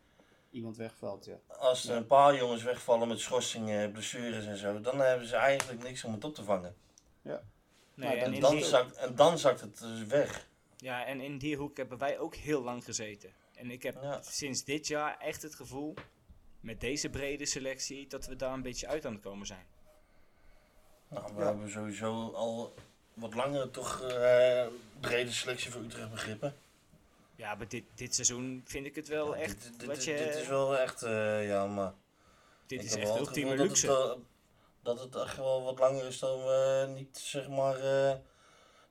[0.50, 1.36] Iemand wegvalt, ja.
[1.48, 1.98] als er Ja.
[1.98, 6.14] een paar jongens wegvallen met schorsingen, blessures en zo, dan hebben ze eigenlijk niks om
[6.14, 6.76] het op te vangen.
[7.22, 7.38] Nee,
[7.94, 10.48] Nou, en, dan, die, zakt, en dan zakt het dus weg.
[10.78, 13.34] ja, en in die hoek hebben wij ook heel lang gezeten.
[13.56, 14.22] En ik heb Ja.
[14.22, 15.94] sinds dit jaar echt het gevoel,
[16.60, 19.66] met deze brede selectie, dat we daar een beetje uit aan het komen zijn.
[21.12, 21.46] Nou, we Ja.
[21.48, 22.74] hebben sowieso al
[23.14, 24.66] wat langer toch eh,
[25.00, 26.56] brede selectie voor Utrecht begrippen.
[27.36, 30.18] Ja, maar dit, dit seizoen vind ik het wel Ja, echt, dit, dit, wat je,
[30.18, 31.94] dit is wel echt, eh, ja, maar...
[32.68, 33.88] dit ik is echt ultieme luxe.
[33.88, 34.24] Dat het, wel-
[34.82, 38.16] dat het echt wel wat langer is dan we niet, zeg maar, eh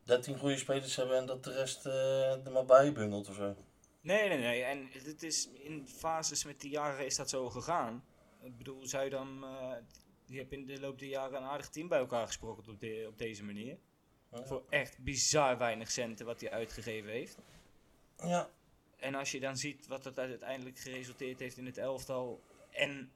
[0.05, 3.57] 13 goede spelers hebben en dat de rest eh, er maar bij bungelt of zo.
[4.01, 4.63] Nee, nee, nee.
[4.63, 8.05] En het is in fases met die jaren is dat zo gegaan.
[8.43, 9.45] Ik bedoel, Zuidam,
[10.31, 13.05] die heeft in de loop der jaren een aardig team bij elkaar gesproken op, de,
[13.09, 13.79] op deze manier.
[14.33, 14.45] Ja.
[14.45, 17.39] Voor echt bizar weinig centen wat hij uitgegeven heeft.
[18.17, 18.51] Ja,
[18.97, 23.13] En als je dan ziet wat dat uiteindelijk geresulteerd heeft in het elftal en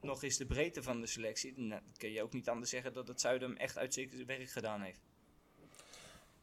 [0.00, 3.08] nog eens de breedte van de selectie, dan kun je ook niet anders zeggen dat
[3.08, 5.00] het Zuidam echt uitstekend werk gedaan heeft.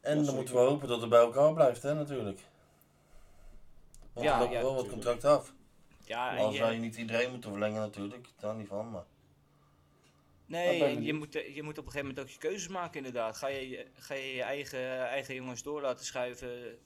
[0.00, 2.40] en dan moeten we hopen dat het bij elkaar blijft, hè, natuurlijk.
[4.12, 5.52] Want Ja, er lopen ja, wel wat contracten af.
[6.04, 9.04] Ja, en Als je- wij niet iedereen moeten verlengen natuurlijk, daar niet van, maar...
[10.48, 13.36] Nee, je moet, eh, je moet op een gegeven moment ook je keuzes maken inderdaad.
[13.36, 16.78] Ga je je- ga je, je eigen, eigen jongens door laten schuiven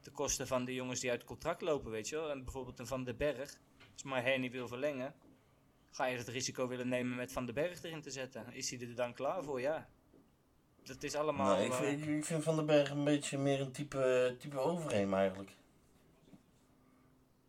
[0.00, 2.30] ten koste van de jongens die uit het contract lopen, weet je wel.
[2.30, 3.58] En bijvoorbeeld een Van den Berg,
[3.92, 5.14] als maar Henny wil verlengen,
[5.90, 8.52] ga je het risico willen nemen met Van den Berg erin te zetten.
[8.52, 9.60] Is hij er dan klaar voor?
[9.60, 9.88] Ja.
[10.82, 11.46] dat is allemaal...
[11.46, 14.34] Nou, ik, eh, vind, ik, ik vind Van den Berg een beetje meer een type,
[14.38, 15.50] type overheem eigenlijk.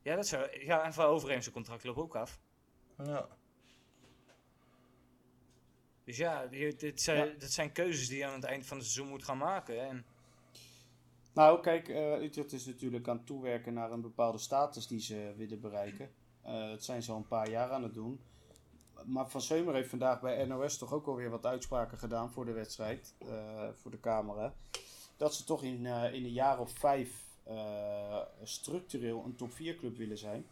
[0.02, 2.39] ja, dat is, wel- ja, en van Overeem zijn contract loopt ook af.
[3.04, 3.28] Ja.
[6.10, 9.12] Dus ja, dit zijn, dat zijn keuzes die je aan het eind van het seizoen
[9.12, 9.88] moet gaan maken.
[9.88, 10.06] En
[11.34, 11.88] Nou, kijk,
[12.22, 16.10] Utrecht is natuurlijk aan het toewerken naar een bepaalde status die ze willen bereiken.
[16.41, 18.19] Eh, dat zijn ze al een paar jaar aan het doen.
[19.06, 22.52] Maar Van Seumer heeft vandaag bij NOS toch ook alweer wat uitspraken gedaan voor de
[22.52, 24.54] wedstrijd, eh, voor de camera.
[25.17, 27.28] Dat ze toch in, eh, in een jaar of vijf
[28.43, 30.45] structureel een top 4 club willen zijn.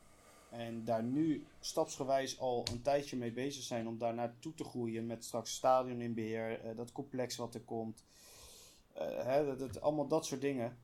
[0.49, 5.05] En daar nu stapsgewijs al een tijdje mee bezig zijn om daar naartoe te groeien
[5.05, 8.03] met straks stadion in beheer, eh, dat complex wat er komt.
[8.93, 10.77] Eh, hè, dat, allemaal dat soort dingen.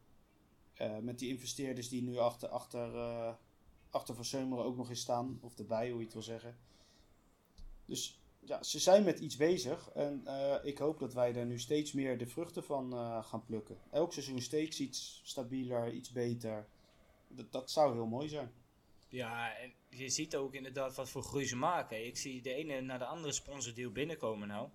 [0.73, 2.91] Eh, met die investeerders die nu achter, achter,
[3.89, 5.39] achter Van Seumeren ook nog eens staan.
[5.41, 6.58] Of erbij, hoe je het wil zeggen.
[7.86, 9.89] Dus ja, ze zijn met iets bezig.
[9.89, 10.26] En
[10.63, 12.91] ik hoop dat wij daar nu steeds meer de vruchten van
[13.23, 13.78] gaan plukken.
[13.89, 16.67] Elk seizoen steeds iets stabieler, iets beter.
[17.28, 18.52] Dat, dat zou heel mooi zijn.
[19.13, 22.06] Ja, en je ziet ook inderdaad wat voor groei ze maken.
[22.06, 24.69] Ik zie de ene naar de andere sponsordeal binnenkomen nou.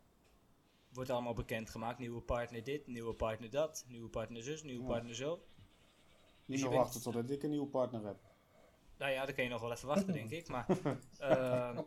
[0.93, 1.99] Wordt allemaal bekendgemaakt.
[1.99, 4.89] Nieuwe partner dit, nieuwe partner dat, nieuwe partner zus, nieuwe Ja.
[4.89, 5.43] partner zo.
[6.45, 8.17] Niet je nog wachten totdat ik een nieuwe partner heb.
[8.99, 10.49] Nou ja, dat kan je nog wel even wachten, denk ik.
[10.49, 10.67] Maar
[11.19, 11.79] eh,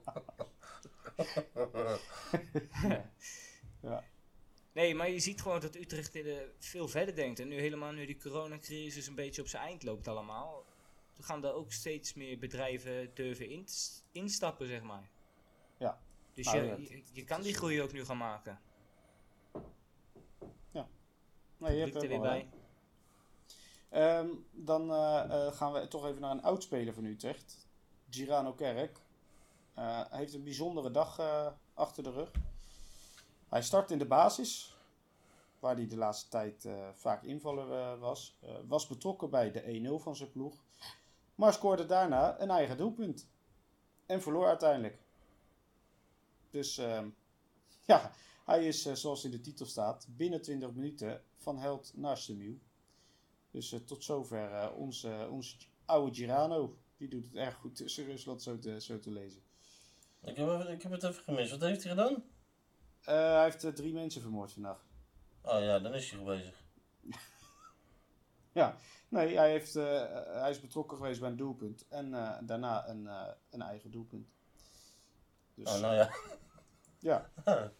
[3.81, 4.03] Ja.
[4.73, 7.39] Nee, maar je ziet gewoon dat Utrecht in de veel verder denkt.
[7.39, 10.65] En nu helemaal nu die coronacrisis een beetje op zijn eind loopt allemaal.
[11.23, 13.67] Gaan er ook steeds meer bedrijven durven in-
[14.11, 15.09] instappen, zeg maar.
[15.77, 15.99] Ja.
[16.33, 18.59] Dus Nou je, ja, je, je kan die groei ook nu gaan maken.
[21.61, 22.49] Nee, je hebt er er weer bij.
[23.89, 27.67] Ehm, dan eh, eh, gaan we toch even naar een oudspeler van Utrecht.
[28.09, 28.99] Girano Kerk.
[29.73, 31.19] Hij heeft een bijzondere dag
[31.73, 32.31] achter de rug.
[33.49, 34.77] Hij start in de basis,
[35.59, 38.37] waar hij de laatste tijd vaak invaller was.
[38.67, 40.63] Was betrokken bij de 1-0 van zijn ploeg.
[41.41, 43.27] Maar scoorde daarna een eigen doelpunt.
[44.05, 44.99] En verloor uiteindelijk.
[46.49, 47.09] Dus ehm,
[47.91, 48.11] ja,
[48.45, 52.59] hij is, eh, zoals in de titel staat, binnen 20 minuten van held naar stemiel.
[53.51, 56.77] Dus eh, tot zover eh, onze, onze oude Girano.
[56.97, 59.41] Die doet het erg goed tussen Rusland zo te, zo te lezen.
[60.23, 61.51] Ik, heb, even- ik heb het even gemist.
[61.51, 62.23] Wat heeft hij gedaan?
[63.01, 64.85] Hij heeft drie mensen vermoord vandaag.
[65.41, 66.63] Oh ja, dan is hij bezig.
[68.51, 68.75] Ja,
[69.09, 69.83] nee, hij, heeft, eh,
[70.25, 71.87] hij is betrokken geweest bij een doelpunt.
[71.87, 74.27] En eh, daarna een, eh, een eigen doelpunt.
[75.55, 76.09] Dus Oh, nou ja.
[76.99, 77.31] ja.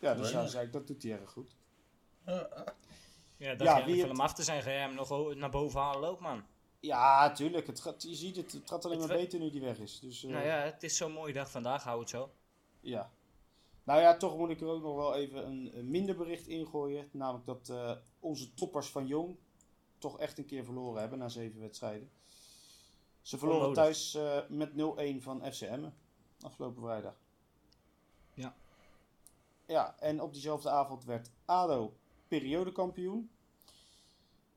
[0.00, 1.56] Ja, dus ja, zei ik, dat doet hij erg goed.
[2.26, 2.48] Ja,
[3.38, 5.80] Ja, dat Ja, je wie hem af te zijn, ga je hem nog naar boven
[5.80, 6.44] halen ook, man.
[6.80, 7.66] Ja, tuurlijk.
[7.66, 10.00] Het gaat, je ziet het, het gaat alleen Het maar beter nu die weg is.
[10.00, 12.30] Dus, eh, Nou ja, het is zo'n mooie dag vandaag, hou het zo.
[12.80, 13.10] Ja.
[13.84, 17.08] Nou ja, toch moet ik er ook nog wel even een, een minder bericht ingooien.
[17.12, 19.36] Namelijk dat eh, onze toppers van Jong
[19.98, 22.10] toch echt een keer verloren hebben na zeven wedstrijden.
[23.20, 25.88] Ze verloren thuis eh, met 0-1 van FCM
[26.40, 27.20] afgelopen vrijdag.
[28.34, 28.56] Ja.
[29.66, 31.96] Ja, en op diezelfde avond werd ADO
[32.28, 33.30] periodekampioen.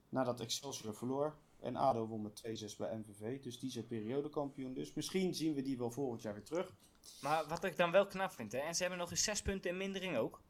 [0.10, 1.36] Nadat Excelsior verloor.
[1.60, 2.42] En ADO won met
[2.74, 3.42] 2-6 bij MVV.
[3.42, 4.74] Dus die zijn periodekampioen.
[4.74, 6.76] Dus misschien zien we die wel volgend jaar weer terug.
[7.22, 9.72] Maar wat ik dan wel knap vind, hè, en ze hebben nog eens zes punten
[9.72, 10.42] in mindering ook.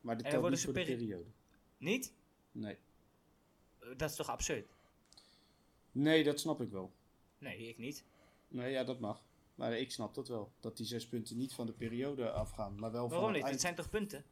[0.00, 1.30] Maar dit En telt niet voor de peri- periode.
[1.78, 2.12] Niet?
[2.52, 2.78] Nee.
[3.80, 4.66] Eh, Dat is toch absurd?
[5.92, 6.92] Nee, dat snap ik wel.
[7.38, 8.04] Nee, ik niet.
[8.48, 9.22] Nee, ja, dat mag.
[9.54, 10.52] Maar ik snap dat wel.
[10.60, 13.42] Dat die zes punten niet van de periode afgaan, maar wel van Waarom het niet?
[13.42, 13.52] eind.
[13.54, 14.24] Het zijn toch punten?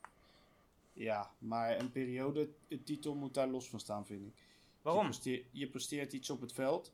[0.92, 4.34] Ja, maar een periode, een titel moet daar los van staan, vind ik.
[4.82, 5.02] Waarom?
[5.02, 6.92] Je presteert, je presteert iets op het veld.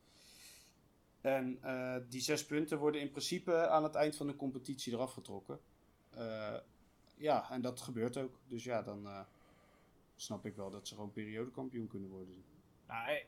[1.20, 5.12] En eh, die zes punten worden in principe aan het eind van de competitie eraf
[5.12, 5.60] getrokken.
[6.10, 6.54] Eh,
[7.16, 8.38] ja, en dat gebeurt ook.
[8.48, 9.26] Dus ja, dan
[10.16, 12.44] snap ik wel dat ze gewoon periodekampioen kunnen worden.
[12.86, 13.18] Nou,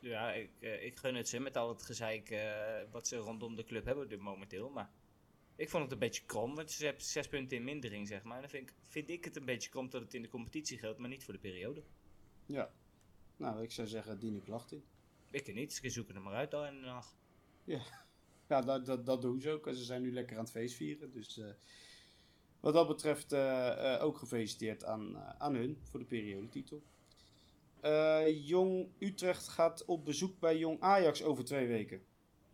[0.00, 3.56] ja, ik, eh, ik gun het ze met al het gezeik eh, wat ze rondom
[3.56, 4.70] de club hebben momenteel.
[4.70, 4.90] Maar
[5.56, 8.34] ik vond het een beetje krom, want ze hebben zes punten in mindering, zeg maar.
[8.34, 10.78] En dan vind ik, vind ik het een beetje krom dat het in de competitie
[10.78, 11.82] geldt, maar niet voor de periode.
[12.46, 12.72] Ja.
[13.36, 14.84] Nou, ik zou zeggen, dien ik klacht in.
[15.30, 17.16] Ik er niet, ze zoeken er maar uit al in de nacht.
[18.48, 19.66] Ja, dat, dat, dat doen ze ook.
[19.66, 21.12] Ze zijn nu lekker aan het feestvieren.
[21.12, 21.50] Dus eh,
[22.62, 26.82] wat dat betreft eh, eh, ook gefeliciteerd aan, eh, aan hun voor de periodetitel.
[28.44, 32.02] Jong Utrecht gaat op bezoek bij Jong Ajax over twee weken.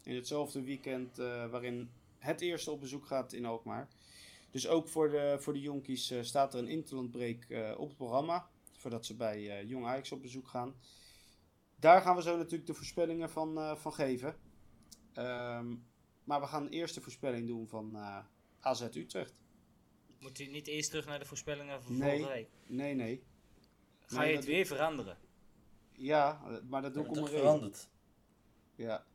[0.03, 1.17] In hetzelfde weekend
[1.51, 3.89] waarin het eerste op bezoek gaat in Alkmaar.
[4.51, 8.49] Dus ook voor de, voor de jonkies staat er een interlandbreak eh, op het programma.
[8.73, 10.75] Voordat ze bij Jong Ajax op bezoek gaan.
[11.77, 14.37] Daar gaan we zo natuurlijk de voorspellingen van, van geven.
[15.13, 15.75] Ehm,
[16.25, 17.97] maar we gaan eerst de voorspelling doen van
[18.61, 19.35] AZ Utrecht.
[20.19, 22.11] Moet u niet eerst terug naar de voorspellingen van Nee.
[22.19, 22.49] vorige week?
[22.67, 23.23] Nee, nee.
[24.07, 25.19] Ga Nee, je het weer veranderen?
[25.93, 27.89] Ja, maar dat doe ik om toch een veranderd?
[28.75, 29.07] Ja.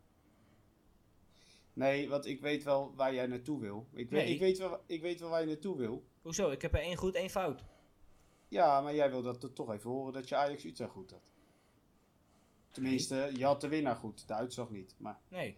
[1.74, 3.88] Nee, want ik weet wel waar jij naartoe wil.
[3.94, 6.04] Ik weet, ik weet, wel, ik weet wel waar je naartoe wil.
[6.22, 6.50] Hoezo?
[6.50, 7.64] Ik heb er één goed, één fout.
[8.48, 11.22] Ja, maar jij wil dat toch even horen dat je Ajax Utrecht goed had.
[12.72, 14.96] Tenminste, je had de winnaar goed, de uitslag niet.
[14.98, 15.58] Maar Nee.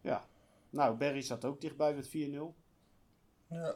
[0.00, 0.28] ja.
[0.70, 2.54] Nou, Berry zat ook dichtbij met 4-0.
[3.50, 3.74] Ja.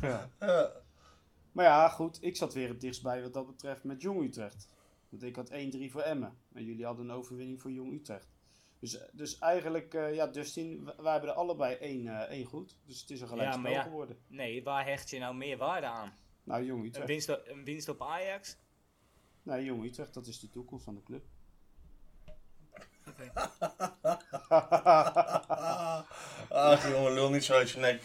[0.00, 0.28] Ja.
[0.40, 0.72] ja.
[1.52, 4.68] Maar ja, goed, ik zat weer het dichtst bij wat dat betreft met Jong Utrecht.
[5.08, 5.54] Want ik had 1-3
[5.90, 6.38] voor Emmen.
[6.52, 8.32] En jullie hadden een overwinning voor Jong Utrecht.
[8.78, 12.78] Dus, dus eigenlijk, eh, ja, Dustin, wij hebben er allebei één, eh, één goed.
[12.84, 13.88] Dus het is een gelijk Ja, maar spel ja.
[13.88, 14.18] geworden.
[14.26, 16.12] Nee, waar hecht je nou meer waarde aan?
[16.44, 17.06] Nou, Jong Een Utrecht.
[17.06, 18.56] winst, op- een winst op Ajax?
[19.42, 21.24] Nee, Jong Utrecht, dat is de toekomst van de club.
[26.48, 28.02] Ach jongen, lul niet zo uit je nek.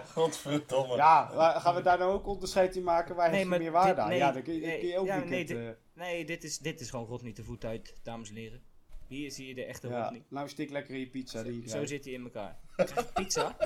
[0.14, 0.96] Godverdomme.
[0.96, 3.14] ja, maar gaan we daar nou ook onderscheid in maken?
[3.14, 4.08] Waar Nee, heeft je meer waarde dit- aan?
[4.08, 5.30] nee, ja, dan kun je, dan nee, kun je ook ja, weekend...
[5.30, 8.28] nee, dit- eh, Nee, dit is, dit is gewoon God niet de voet uit, dames
[8.28, 8.62] en heren.
[9.06, 10.30] Hier zie je de echte ja, niet.
[10.30, 11.42] nou stik lekker in je pizza.
[11.42, 12.58] Die je Zo zit hij in elkaar.
[12.76, 13.56] Je pizza?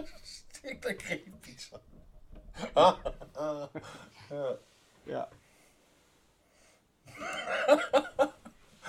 [0.63, 1.81] Ik denk geen pizza.
[2.73, 3.67] Ah, ah,
[4.31, 4.59] ja.
[5.03, 5.29] Ja.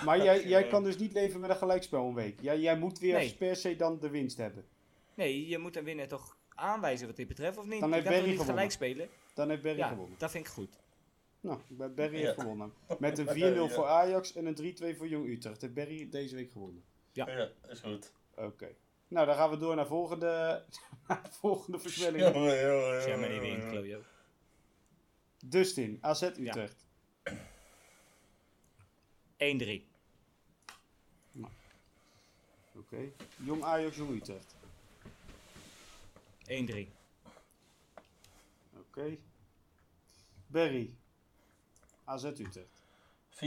[0.05, 2.41] maar jij, jij kan dus niet leven met een gelijkspel een week.
[2.41, 3.35] Jij, jij moet weer Nee.
[3.35, 4.65] per se dan de winst hebben.
[5.13, 7.79] Nee, je moet een winnaar toch aanwijzen wat dit betreft, of niet?
[7.79, 8.53] Dan heeft Berry niet gewonnen.
[8.55, 9.09] gelijk spelen?
[9.33, 10.15] Dan heeft Berry Ja, gewonnen.
[10.17, 10.79] dat vind ik goed.
[11.39, 12.25] Nou, Berry Ja.
[12.25, 12.73] heeft gewonnen.
[12.99, 13.69] Met een 4-0 Ja.
[13.69, 15.61] voor Ajax en een 3-2 voor Jong Utrecht.
[15.61, 16.83] Heeft Berry deze week gewonnen.
[17.11, 17.29] Ja.
[17.29, 18.11] ja, is goed.
[18.35, 18.75] Oké.
[19.07, 20.63] Nou, dan gaan we door naar volgende,
[21.07, 22.23] naar de volgende voorspelling.
[22.33, 23.69] Jongen, jongen, Germany jongen, wint, jongen.
[23.81, 24.01] Klojo.
[25.45, 26.85] Dustin, AZ Utrecht.
[29.37, 29.85] 1-3.
[32.75, 33.11] Oké.
[33.35, 34.55] Jong Ajax, Jong Utrecht.
[36.47, 36.87] 1-3.
[38.77, 39.17] Oké.
[40.47, 40.95] Berry.
[42.03, 42.81] AZ Utrecht.
[43.31, 43.37] 4-0.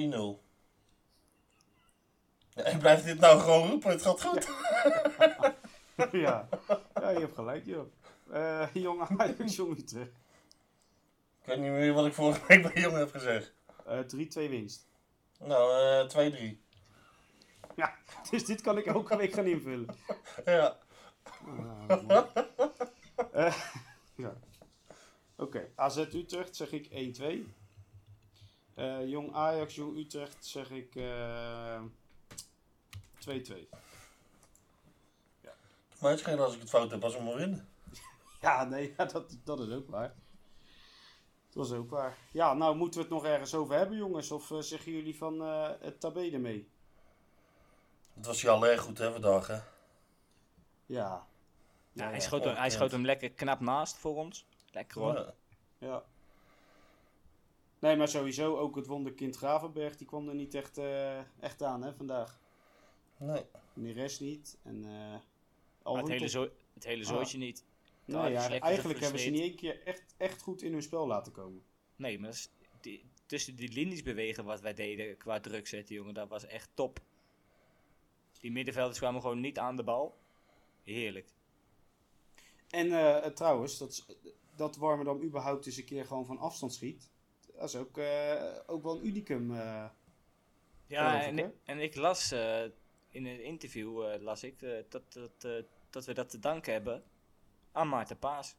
[2.55, 4.49] Ja, ik blijf dit nou gewoon roepen, het gaat goed.
[6.25, 6.49] ja.
[6.95, 7.93] ja, je hebt gelijk, joh.
[8.33, 10.11] Eh Jong Ajax, Jong Utrecht.
[11.41, 13.53] Ik weet niet meer wat ik vorige week bij jongen heb gezegd.
[13.87, 14.87] Eh 3-2 winst.
[15.39, 15.73] Nou,
[16.09, 16.57] eh 2-3.
[17.77, 17.95] Ja,
[18.31, 19.87] dus dit kan ik elke week gaan invullen.
[20.45, 20.79] Ja.
[23.33, 23.57] Eh,
[24.15, 24.33] ja.
[25.37, 27.55] Oké, AZ Utrecht zeg ik 1-2.
[28.75, 31.83] Eh, Jong Ajax, Jong Utrecht zeg ik eh
[33.19, 33.69] 2-2.
[35.99, 37.69] Maar het is geen als ik het fout heb als we maar winnen.
[38.41, 40.15] Ja, nee, ja, dat, dat is ook waar.
[41.53, 42.17] Dat is ook waar.
[42.33, 44.31] Ja, nou moeten we het nog ergens over hebben, jongens.
[44.31, 45.41] Of eh, zeggen jullie van
[45.81, 46.69] het tabé ermee?
[48.15, 49.59] Het was je al erg goed hè vandaag hè.
[50.91, 51.27] Ja.
[51.93, 54.47] Ja, ja, hij, schoot hem, hij schoot hem lekker knap naast voor ons.
[54.73, 55.15] Lekker hoor.
[55.15, 55.35] Ja.
[55.79, 56.05] Ja.
[57.79, 61.83] Nee, maar sowieso ook het wonderkind Gravenberg, die kwam er niet echt, eh, echt aan
[61.83, 62.41] hè, vandaag.
[63.17, 63.45] Nee.
[63.75, 64.59] Rest niet.
[64.63, 65.19] En, eh
[65.83, 67.65] al het hele, zo, het hele zooitje niet.
[68.05, 71.07] Nee, is ja, eigenlijk hebben ze niet één keer echt, echt goed in hun spel
[71.07, 71.63] laten komen.
[71.97, 72.51] Nee, maar dat is-
[72.81, 76.71] die, tussen die linies bewegen wat wij deden qua druk zetten, jongen, dat was echt
[76.75, 77.01] top.
[78.41, 80.19] Die middenvelders kwamen gewoon niet aan de bal.
[80.85, 81.29] Heerlijk.
[82.69, 84.07] En eh, eh, trouwens, dat,
[84.57, 87.11] dat Warmerdam überhaupt eens een keer gewoon van afstand schiet.
[87.55, 89.55] Dat is ook, eh, ook wel een unicum.
[89.55, 89.85] eh.
[90.87, 92.33] Ja, en, ik, en ik las
[93.09, 97.05] in een interview las ik dat, dat, dat we dat te danken hebben
[97.73, 98.57] aan Maarten Paas.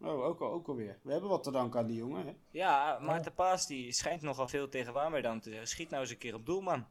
[0.00, 0.98] Oh, ook, al, ook alweer.
[1.02, 2.26] We hebben wat te danken aan die jongen.
[2.26, 2.34] Hè?
[2.50, 5.68] Ja, Maarten Paas die schijnt nogal veel tegen Warmerdam te zeggen.
[5.68, 6.86] Schiet nou eens een keer op doel, man.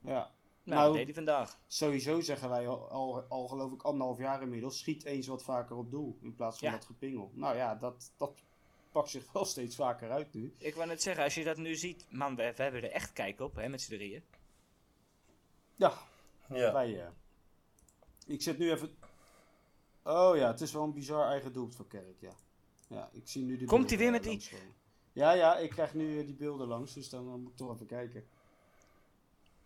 [0.00, 0.34] Ja.
[0.66, 1.58] Nou, Nou, dat deed hij vandaag.
[1.66, 4.78] Sowieso zeggen wij al, al, al geloof ik anderhalf jaar inmiddels.
[4.78, 6.18] Schiet eens wat vaker op doel.
[6.22, 6.74] In plaats van Ja.
[6.74, 7.30] dat gepingel.
[7.34, 8.42] Nou ja, dat, dat
[8.92, 10.54] pakt zich wel steeds vaker uit nu.
[10.58, 13.12] Ik wou net zeggen, als je dat nu ziet, man, we, we hebben er echt
[13.12, 14.22] kijk op, hè, met z'n drieën.
[15.74, 15.92] Ja,
[16.48, 16.72] Ja.
[16.72, 17.00] wij.
[17.02, 17.08] eh
[18.26, 18.96] ik zet nu even.
[20.02, 22.34] Oh ja, het is wel een bizar eigen doelpunt voor Kerk, ja.
[22.88, 24.48] Ja, ik zie nu de Komt hij weer met die-.
[25.12, 27.74] Ja, ja, ik krijg nu eh, die beelden langs, dus dan, dan moet ik toch
[27.74, 28.24] even kijken.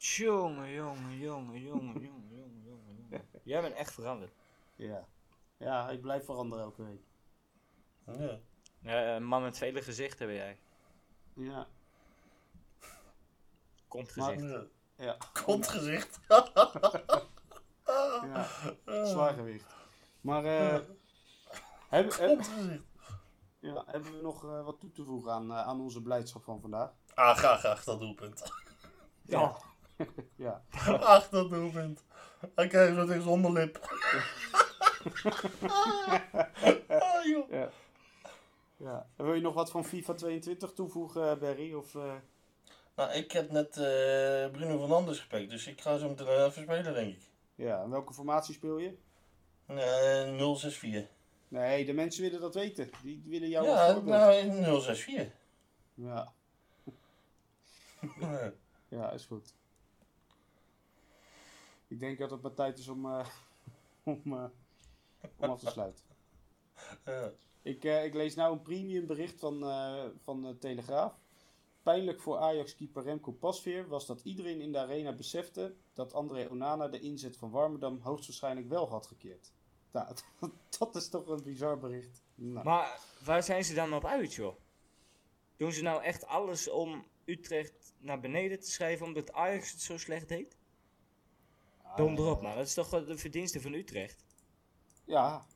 [0.00, 3.28] Jongen, jongen, jongen, jongen, jongen, jongen, jongen, jongen.
[3.42, 4.32] Jij bent echt veranderd.
[4.76, 5.06] Ja.
[5.56, 7.02] Ja, ik blijf veranderen elke week.
[8.18, 8.38] ja.
[8.82, 10.58] Ja, een man met vele gezichten ben jij.
[11.34, 11.66] Ja.
[13.88, 14.66] Komt Maar- gezicht.
[14.96, 15.16] ja.
[15.44, 16.20] Kontgezicht.
[18.32, 18.46] ja.
[19.04, 19.74] Zwaar gewicht.
[20.20, 20.80] Maar eh
[21.88, 22.84] hebben, heb- Kontgezicht.
[23.58, 26.60] ja, hebben we nog eh, wat toe te voegen aan, eh, aan onze blijdschap van
[26.60, 26.92] vandaag?
[27.14, 28.52] Ah, graag, graag dat doelpunt.
[29.22, 29.56] Ja.
[30.46, 30.62] ja.
[31.00, 32.04] Ach, dat doelpunt.
[32.54, 33.78] Hij krijgt zo tegen zijn onderlip.
[36.88, 37.50] ah, joh.
[37.50, 37.70] Ja.
[38.76, 39.06] Ja.
[39.16, 41.74] En wil je nog wat van FIFA 22 toevoegen, Barry?
[41.74, 42.14] Of, eh,
[42.96, 46.94] Nou, ik heb net eh, Bruno Fernandes gepakt, dus ik ga zo meteen even spelen,
[46.94, 47.22] denk ik.
[47.54, 48.96] ja, en welke formatie speel je?
[49.66, 51.08] Eh 064.
[51.48, 52.90] Nee, de mensen willen dat weten.
[53.02, 55.32] Die, willen jou Ja, nou, 064.
[55.94, 56.32] Ja.
[58.20, 58.52] Ja.
[58.88, 59.54] ja, is goed.
[61.90, 63.26] Ik denk dat het maar tijd is om, eh,
[64.04, 64.44] om, eh,
[65.36, 66.04] om af te sluiten.
[67.04, 67.32] Ja.
[67.62, 69.60] Ik, eh, ik lees nou een premium bericht van,
[70.22, 71.18] van de Telegraaf.
[71.82, 76.88] Pijnlijk voor Ajax-keeper Remco Pasveer was dat iedereen in de arena besefte dat André Onana
[76.88, 79.52] de inzet van Warmerdam hoogstwaarschijnlijk wel had gekeerd.
[79.90, 82.22] Nou, dat, dat is toch een bizar bericht.
[82.34, 84.56] Nou, Maar waar zijn ze dan op uit, joh?
[85.56, 89.98] Doen ze nou echt alles om Utrecht naar beneden te schrijven omdat Ajax het zo
[89.98, 90.58] slecht deed?
[91.96, 92.54] Dom erop, man.
[92.54, 94.24] Dat is toch de verdienste van Utrecht?
[95.04, 95.46] Ja.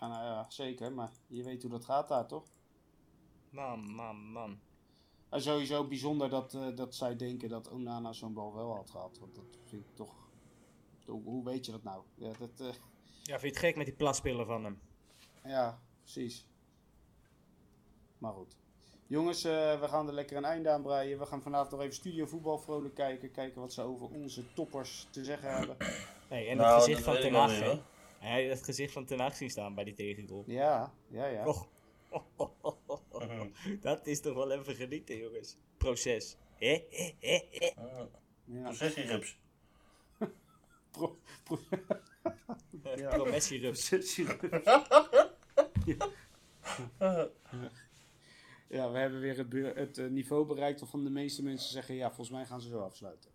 [0.00, 0.92] Ja, nou ja, zeker.
[0.92, 2.44] Maar je weet hoe dat gaat daar, toch?
[3.50, 4.60] Man, man, man.
[5.28, 9.18] En sowieso bijzonder dat, eh, dat zij denken dat Onana zo'n bal wel had gehad.
[9.18, 10.14] Want dat vind ik toch...
[11.06, 12.02] Hoe, hoe weet je dat nou?
[12.14, 12.74] Ja, dat, eh,
[13.22, 14.80] Ja, vind je het gek met die platspelen van hem?
[15.44, 16.46] ja precies.
[18.18, 18.56] Maar goed.
[19.08, 21.18] Jongens, eh, we gaan er lekker een einde aan breien.
[21.18, 23.30] We gaan vanavond nog even Studio Voetbal vrolijk kijken.
[23.30, 25.76] Kijken wat ze over onze toppers te zeggen hebben.
[26.30, 27.80] Nee, en Nou, het gezicht dat van Ten Hag, hè?
[28.18, 30.44] Hij het gezicht van Ten Hag zien staan bij die tegengoal.
[30.46, 31.46] Ja, ja, ja.
[31.46, 31.68] Och.
[33.80, 35.56] Dat is toch wel even genieten, jongens.
[35.76, 36.36] Proces.
[36.54, 36.84] Hè?
[36.90, 37.12] Hè?
[37.20, 37.40] Hè?
[37.50, 37.72] Hè?
[38.44, 38.62] ja.
[38.62, 39.38] Processierups.
[40.90, 41.58] Pro, pro,
[42.96, 43.08] Ja.
[43.08, 43.88] Promessierups.
[46.98, 47.28] ja,
[48.68, 52.30] we hebben weer het, het eh, niveau bereikt waarvan de meeste mensen zeggen: ja, volgens
[52.30, 53.30] mij gaan ze zo afsluiten.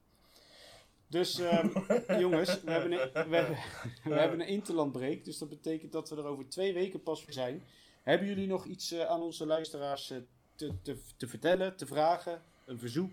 [1.08, 1.68] Dus ehm,
[2.24, 3.58] jongens, we hebben, een, we, hebben-
[4.04, 5.26] we hebben een interlandbreek.
[5.26, 7.64] Dus dat betekent dat we er over twee weken pas weer zijn.
[8.02, 10.18] Hebben jullie nog iets eh, aan onze luisteraars eh,
[10.56, 12.42] te, te, te vertellen, te vragen?
[12.66, 13.12] Een verzoek?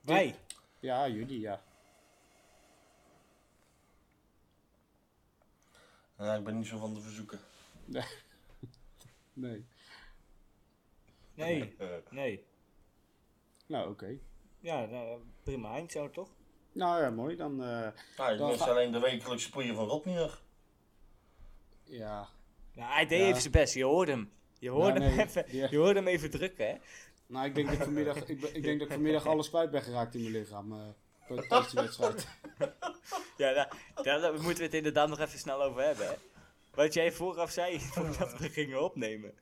[0.00, 0.34] Wij.
[0.80, 1.62] Ja, jullie, ja.
[6.18, 7.38] Ja, ik ben niet zo van de verzoeken.
[9.32, 9.64] Nee.
[11.38, 11.74] Nee.
[11.78, 12.44] Eh, Nee.
[13.66, 14.18] Nou, oké.
[14.60, 16.28] Ja, nou, prima eind zo toch?
[16.72, 17.36] Nou ja, mooi.
[17.36, 20.42] Dan, eh, nou, ik Dan mis ga- alleen de wekelijkse poeien van nog.
[21.84, 22.28] ja.
[22.74, 23.26] Nou, hij deed Ja.
[23.26, 23.74] even zijn best.
[23.74, 24.32] Je hoorde hem.
[24.58, 26.76] Je hoorde, Ja, hem, nee, even, je hoorde hem even drukken, hè?
[27.26, 29.82] Nou, ik denk dat ik vanmiddag, ik, ik denk dat ik vanmiddag alles kwijt ben
[29.82, 30.72] geraakt in mijn lichaam.
[30.72, 32.28] eh tijdens die wedstrijd.
[33.36, 36.14] Ja, daar, daar, daar moeten we het inderdaad nog even snel over hebben, hè?
[36.74, 39.34] Wat jij vooraf zei, voordat we gingen opnemen.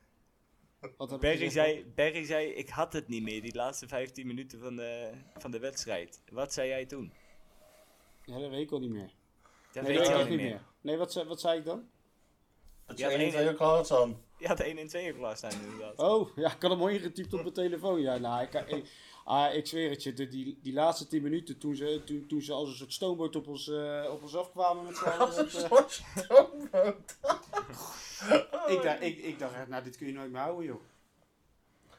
[0.81, 4.75] Ik Barry zei, Barry zei, ik had het niet meer, die laatste 15 minuten van
[4.75, 6.21] de, van de wedstrijd.
[6.31, 7.13] Wat zei jij toen?
[8.25, 9.11] Ja, dat weet ik al niet meer.
[9.71, 10.61] Dat nee, weet dat je weet al ik niet meer.
[10.81, 11.89] Nee, wat, zei- wat zei ik dan?
[12.85, 14.21] Dat Ja, je de 1 en ene- 2 ook klaar staan.
[14.37, 15.99] Je had 1 en 2 klaar staan inderdaad.
[15.99, 18.01] Oh, ja, ik had hem mooi ingetypt op mijn telefoon.
[18.01, 18.89] Ja, nou, ik, ik,
[19.25, 20.13] ah, ik zweer het je.
[20.13, 23.35] De, die, die laatste 10 minuten, toen ze, toen, toen ze als een soort stoomboot
[23.35, 25.35] op ons, eh, op ons afkwamen met z'n allen.
[26.27, 26.89] dat, eh,
[28.67, 30.81] ik, dacht, ik, ik dacht echt, nou, dit kun je nooit meer houden, joh.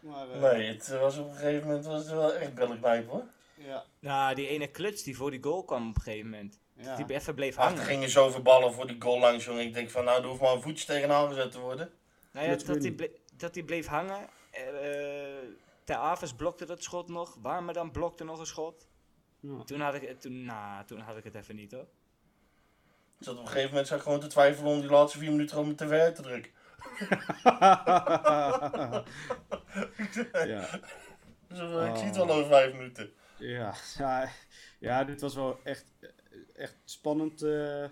[0.00, 3.24] Maar, eh, Nee, het was op een gegeven moment was het wel echt bellenknijp hoor.
[3.54, 6.58] Ja, Nou, die ene kluts die voor die goal kwam op een gegeven moment.
[6.74, 6.96] ja.
[6.96, 7.84] Die even bleef Ach, er hangen.
[7.86, 9.64] gingen zoveel ballen voor die goal langs, jongen.
[9.64, 11.90] Ik denk van, nou, er hoeft maar een voetje tegenaan gezet te worden.
[12.32, 12.96] Nou ja, dat, die winnen.
[12.96, 14.28] ble- dat die bleef hangen.
[14.50, 14.64] Eh
[15.84, 17.36] Ter Avers blokte dat schot nog.
[17.42, 18.88] Warmerdam blokte nog een schot.
[19.40, 19.64] Ja.
[19.64, 21.86] Toen had ik, toen, nou, toen had ik het even niet hoor.
[23.18, 25.56] Ik zat op een gegeven moment ik gewoon te twijfelen om die laatste vier minuten
[25.56, 26.52] gewoon mijn tv uit te drukken.
[30.48, 30.68] ja.
[31.48, 31.96] Dus, eh, ik Oh.
[31.96, 33.12] zie het wel over vijf minuten.
[33.36, 34.28] Ja, ja,
[34.78, 35.86] ja, dit was wel echt,
[36.54, 37.84] echt spannend eh,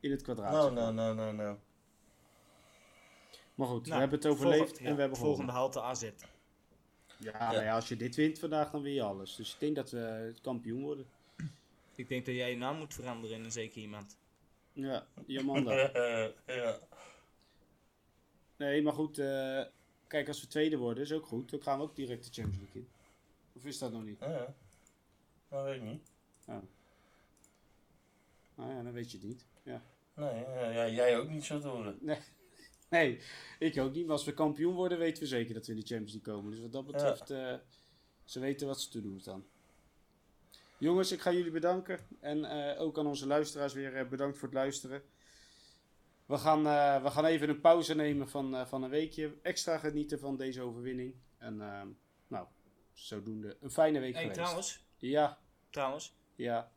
[0.00, 0.52] in het kwadraat.
[0.52, 1.56] Nou, nou, nou, nou, nou.
[3.54, 6.10] Maar goed, we Nou, hebben het overleefd en ja, we hebben Volgende halte AZ.
[7.18, 9.36] Ja, nou ja, als je dit wint vandaag, dan win je alles.
[9.36, 11.06] Dus ik denk dat we het kampioen worden.
[11.94, 14.16] Ik denk dat jij je naam moet veranderen in een zeker iemand.
[14.76, 15.72] Ja, Jamanda.
[16.46, 16.78] ja.
[18.56, 19.62] nee, maar goed, eh,
[20.06, 21.50] kijk, als we tweede worden, is ook goed.
[21.50, 22.88] Dan gaan we ook direct de Champions League in.
[23.52, 24.20] Of is dat nog niet?
[24.20, 24.54] ja.
[25.48, 26.10] Dat weet ik niet.
[28.54, 29.44] Nou ja, dan weet je het niet.
[29.62, 29.82] Ja.
[30.14, 30.40] Nee,
[30.74, 31.98] ja, jij ook niet zo te horen.
[32.88, 33.20] Nee,
[33.58, 34.04] ik ook niet.
[34.04, 36.50] Maar als we kampioen worden, weten we zeker dat we in de Champions League komen.
[36.50, 37.54] Dus wat dat betreft, eh,
[38.24, 39.44] ze weten wat ze te doen staan.
[40.78, 41.98] Jongens, ik ga jullie bedanken.
[42.20, 45.02] En eh, ook aan onze luisteraars weer eh, bedankt voor het luisteren.
[46.26, 49.34] We gaan, eh, we gaan even een pauze nemen van, van een weekje.
[49.42, 51.14] Extra genieten van deze overwinning.
[51.38, 51.82] En eh,
[52.26, 52.46] nou,
[52.92, 54.40] zodoende een fijne week Hey, geweest.
[54.40, 55.38] trouwens, Ja,
[55.70, 56.72] trouwens, ja.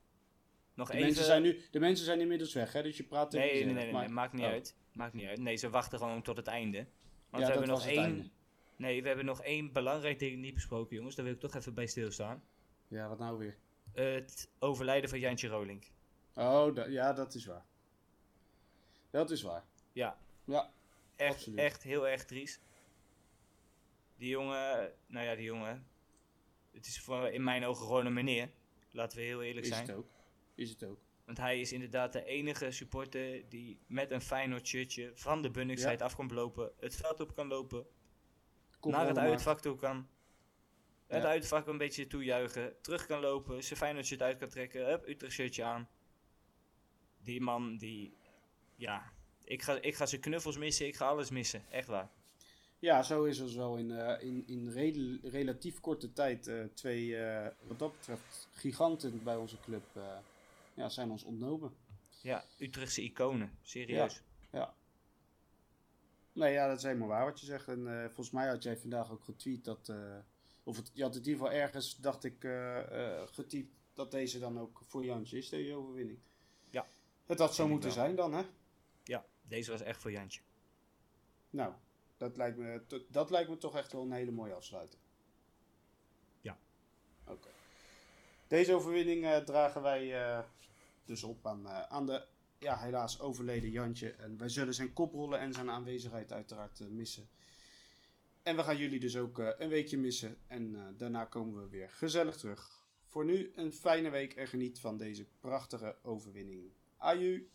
[0.73, 1.05] nog De, even...
[1.05, 2.83] mensen zijn nu, de mensen zijn inmiddels weg, hè?
[2.83, 4.49] Dus je praat tegen Nee, nee, nee, nee, Maar- nee, maakt niet oh.
[4.51, 4.77] uit.
[4.93, 5.39] Maakt niet uit.
[5.39, 6.77] Nee, ze wachten gewoon tot het einde.
[6.77, 6.87] Want
[7.29, 8.31] Ja, we dat hebben nog één.
[8.75, 11.15] Nee, we hebben nog één belangrijk ding niet besproken, jongens.
[11.15, 12.43] Daar wil ik toch even bij stilstaan.
[12.87, 13.57] Ja, wat nou weer?
[13.93, 15.91] Het overlijden van Jantje Rolink.
[16.35, 17.65] Oh, da- ja, dat is waar.
[19.09, 19.65] Dat is waar.
[19.91, 20.71] Ja, Ja,
[21.15, 21.59] echt, Absoluut.
[21.59, 22.61] echt heel erg triest.
[24.17, 25.87] Die jongen, nou ja, die jongen.
[26.71, 28.49] Het is voor, in mijn ogen gewoon een meneer.
[28.91, 29.87] Laten we heel eerlijk is zijn.
[29.87, 30.07] het ook.
[30.55, 30.99] Is het ook.
[31.25, 36.03] Want hij is inderdaad de enige supporter die met een Feyenoord shirtje van de Bunningside
[36.03, 36.71] af kan lopen.
[36.79, 37.85] Het veld op kan lopen.
[38.79, 40.07] Kom naar het uitvak toe kan.
[41.09, 41.29] Het Ja.
[41.29, 42.81] uitvak een beetje toejuichen.
[42.81, 43.63] Terug kan lopen.
[43.63, 44.85] Zijn Feyenoord shirt uit kan trekken.
[44.85, 45.87] Hup, Utrecht shirtje aan.
[47.23, 48.13] Die man die...
[48.75, 49.11] Ja,
[49.43, 50.87] ik ga, ik ga zijn knuffels missen.
[50.87, 51.63] Ik ga alles missen.
[51.69, 52.09] Echt waar.
[52.79, 57.17] Ja, zo is er wel in, eh, in, in rel- relatief korte tijd eh, twee,
[57.17, 59.83] eh, wat dat betreft, giganten bij onze club
[60.73, 61.73] ja, zijn ons ontnomen.
[62.21, 63.57] Ja, Utrechtse iconen.
[63.61, 64.21] Serieus.
[64.51, 64.73] Ja.
[66.33, 67.67] Nee, ja, dat is helemaal waar wat je zegt.
[67.67, 69.93] En volgens mij had jij vandaag ook getweet dat,
[70.69, 74.11] of het, je had het in ieder geval ergens, dacht ik, eh eh getypt dat
[74.11, 76.19] deze dan ook voor Jantje is, deze overwinning.
[76.69, 76.85] Ja.
[77.25, 78.43] Het had zo moeten zijn dan, hè?
[79.03, 80.41] Ja, deze was echt voor Jantje.
[81.49, 81.73] Nou,
[82.17, 85.01] dat lijkt me, dat lijkt me toch echt wel een hele mooie afsluiting.
[86.41, 86.57] Ja.
[87.27, 87.49] Oké.
[88.47, 90.45] Deze overwinning eh, dragen wij
[91.05, 92.25] dus op aan, aan de
[92.57, 94.11] ja, helaas overleden Jantje.
[94.11, 97.29] En wij zullen zijn koprollen en zijn aanwezigheid uiteraard missen.
[98.49, 100.37] En we gaan jullie dus ook eh, een weekje missen.
[100.47, 102.85] En eh, daarna komen we weer gezellig terug.
[103.05, 106.71] Voor nu een fijne week en geniet van deze prachtige overwinning.
[106.97, 107.47] Aju!